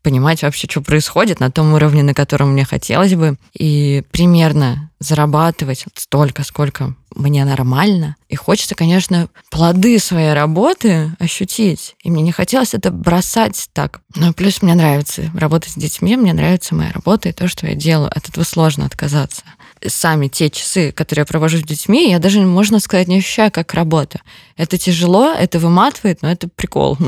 понимать 0.03 0.43
вообще, 0.43 0.67
что 0.69 0.81
происходит 0.81 1.41
на 1.41 1.51
том 1.51 1.73
уровне, 1.73 2.03
на 2.03 2.15
котором 2.15 2.53
мне 2.53 2.65
хотелось 2.65 3.15
бы, 3.15 3.37
и 3.55 4.03
примерно 4.11 4.91
зарабатывать 4.99 5.87
столько, 5.95 6.45
сколько 6.45 6.95
мне 7.15 7.45
нормально. 7.45 8.17
И 8.29 8.37
хочется, 8.37 8.75
конечно, 8.75 9.29
плоды 9.51 9.99
своей 9.99 10.35
работы 10.35 11.17
ощутить. 11.19 11.97
И 12.03 12.11
мне 12.11 12.23
не 12.23 12.33
хотелось 12.33 12.75
это 12.75 12.91
бросать 12.91 13.69
так. 13.73 14.01
Но 14.15 14.33
плюс 14.33 14.63
мне 14.63 14.75
нравится 14.75 15.31
работать 15.35 15.73
с 15.73 15.77
детьми, 15.77 16.17
мне 16.17 16.33
нравится 16.33 16.75
моя 16.75 16.93
работа 16.93 17.29
и 17.29 17.33
то, 17.33 17.49
что 17.49 17.67
я 17.67 17.75
делаю. 17.75 18.11
От 18.15 18.29
этого 18.29 18.45
сложно 18.45 18.87
отказаться. 18.87 19.43
Сами 19.87 20.29
те 20.29 20.51
часы, 20.51 20.93
которые 20.93 21.23
я 21.23 21.27
провожу 21.27 21.59
с 21.59 21.63
детьми, 21.63 22.11
я 22.11 22.19
даже, 22.19 22.43
можно 22.43 22.79
сказать, 22.81 23.09
не 23.09 23.19
ощущаю 23.19 23.51
как 23.51 23.73
работа. 23.73 24.21
Это 24.57 24.77
тяжело, 24.77 25.33
это 25.33 25.59
выматывает, 25.59 26.21
но 26.21 26.31
это 26.31 26.49
прикол. 26.49 26.99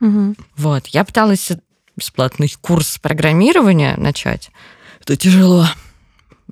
Угу. 0.00 0.34
Вот. 0.56 0.86
Я 0.88 1.04
пыталась 1.04 1.52
бесплатный 2.02 2.52
курс 2.60 2.98
программирования 2.98 3.94
начать, 3.96 4.50
это 5.00 5.16
тяжело. 5.16 5.66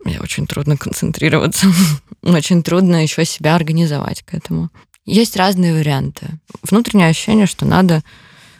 Мне 0.05 0.21
очень 0.21 0.47
трудно 0.47 0.77
концентрироваться. 0.77 1.67
очень 2.23 2.63
трудно 2.63 3.03
еще 3.03 3.25
себя 3.25 3.57
организовать 3.57 4.23
к 4.23 4.33
этому. 4.33 4.71
Есть 5.05 5.37
разные 5.37 5.75
варианты. 5.75 6.29
Внутреннее 6.63 7.09
ощущение, 7.09 7.47
что 7.47 7.67
надо 7.67 8.03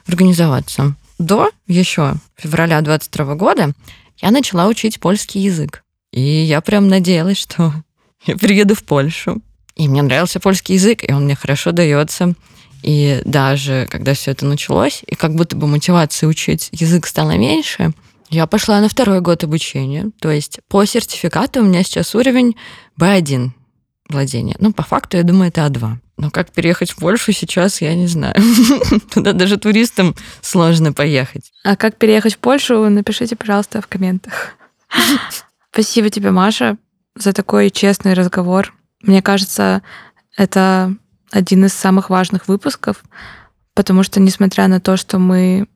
организоваться. 0.07 0.97
До 1.19 1.51
еще 1.69 2.15
февраля 2.37 2.81
22 2.81 3.35
года 3.37 3.73
я 4.19 4.33
начала 4.33 4.67
учить 4.67 4.99
польский 4.99 5.43
язык. 5.43 5.85
И 6.13 6.21
я 6.21 6.61
прям 6.61 6.89
надеялась, 6.89 7.39
что 7.39 7.73
я 8.27 8.37
приеду 8.37 8.75
в 8.75 8.83
Польшу. 8.83 9.41
И 9.77 9.89
мне 9.89 10.03
нравился 10.03 10.41
польский 10.41 10.75
язык, 10.75 11.09
и 11.09 11.13
он 11.13 11.25
мне 11.25 11.37
хорошо 11.37 11.71
дается. 11.71 12.35
И 12.83 13.21
даже 13.25 13.87
когда 13.91 14.15
все 14.15 14.31
это 14.31 14.47
началось, 14.47 15.03
и 15.07 15.15
как 15.15 15.35
будто 15.35 15.57
бы 15.57 15.67
мотивации 15.67 16.27
учить 16.27 16.69
язык 16.73 17.07
стало 17.07 17.37
меньше, 17.37 17.93
я 18.31 18.47
пошла 18.47 18.81
на 18.81 18.89
второй 18.89 19.21
год 19.21 19.45
обучения. 19.45 20.11
То 20.21 20.31
есть 20.31 20.61
по 20.69 20.85
сертификату 20.85 21.61
у 21.61 21.65
меня 21.65 21.83
сейчас 21.83 22.15
уровень 22.15 22.57
B1 22.99 23.51
владения. 24.09 24.57
Ну, 24.59 24.73
по 24.73 24.83
факту, 24.83 25.17
я 25.17 25.23
думаю, 25.23 25.49
это 25.49 25.67
А2. 25.67 25.97
Но 26.17 26.31
как 26.31 26.53
переехать 26.53 26.91
в 26.91 26.97
Польшу 26.97 27.33
сейчас, 27.33 27.81
я 27.81 27.95
не 27.95 28.07
знаю. 28.07 28.35
Туда 29.15 29.33
даже 29.33 29.57
туристам 29.57 30.15
сложно 30.43 30.93
поехать. 30.93 31.51
А 31.65 31.77
как 31.77 31.97
переехать 31.97 32.35
в 32.35 32.39
Польшу, 32.39 32.89
напишите, 32.89 33.37
пожалуйста, 33.37 33.81
в 33.81 33.87
комментах. 33.87 34.53
Спасибо 35.73 36.11
тебе, 36.11 36.31
Маша, 36.31 36.77
за 37.17 37.33
такой 37.33 37.71
честный 37.71 38.13
разговор. 38.13 38.75
Мне 39.03 39.23
кажется, 39.23 39.83
это 40.37 40.95
один 41.31 41.65
из 41.65 41.73
самых 41.73 42.11
важных 42.11 42.49
выпусков, 42.49 43.03
потому 43.75 44.03
что, 44.03 44.21
несмотря 44.21 44.69
на 44.69 44.81
то, 44.81 44.97
что 44.97 45.19
мы 45.19 45.67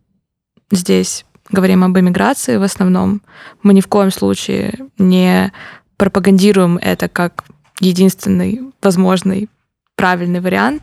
здесь 0.71 1.25
говорим 1.51 1.85
об 1.85 1.99
эмиграции 1.99 2.57
в 2.57 2.63
основном, 2.63 3.23
мы 3.63 3.75
ни 3.75 3.81
в 3.81 3.89
коем 3.89 4.11
случае 4.11 4.89
не 4.99 5.53
пропагандируем 5.97 6.79
это 6.79 7.09
как 7.09 7.45
единственный 7.81 8.73
возможный 8.83 9.49
правильный 9.97 10.41
вариант, 10.41 10.83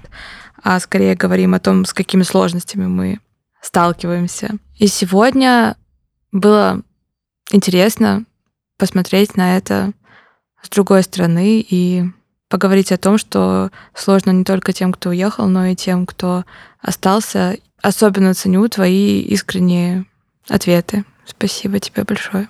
а 0.63 0.79
скорее 0.79 1.15
говорим 1.15 1.53
о 1.53 1.60
том, 1.60 1.86
с 1.86 1.93
какими 1.93 2.23
сложностями 2.23 2.88
мы 2.88 3.19
сталкиваемся. 3.62 4.57
И 4.77 4.88
сегодня 4.88 5.75
было 6.31 6.81
интересно 7.51 8.25
посмотреть 8.77 9.36
на 9.36 9.57
это 9.57 9.91
с 10.62 10.69
другой 10.69 11.03
стороны 11.03 11.60
и 11.67 12.05
поговорить 12.51 12.91
о 12.91 12.97
том, 12.97 13.17
что 13.17 13.71
сложно 13.95 14.31
не 14.31 14.43
только 14.43 14.73
тем, 14.73 14.91
кто 14.91 15.09
уехал, 15.09 15.47
но 15.47 15.65
и 15.67 15.75
тем, 15.75 16.05
кто 16.05 16.43
остался. 16.81 17.57
Особенно 17.81 18.35
ценю 18.35 18.67
твои 18.67 19.21
искренние 19.21 20.05
ответы. 20.47 21.05
Спасибо 21.25 21.79
тебе 21.79 22.03
большое. 22.03 22.47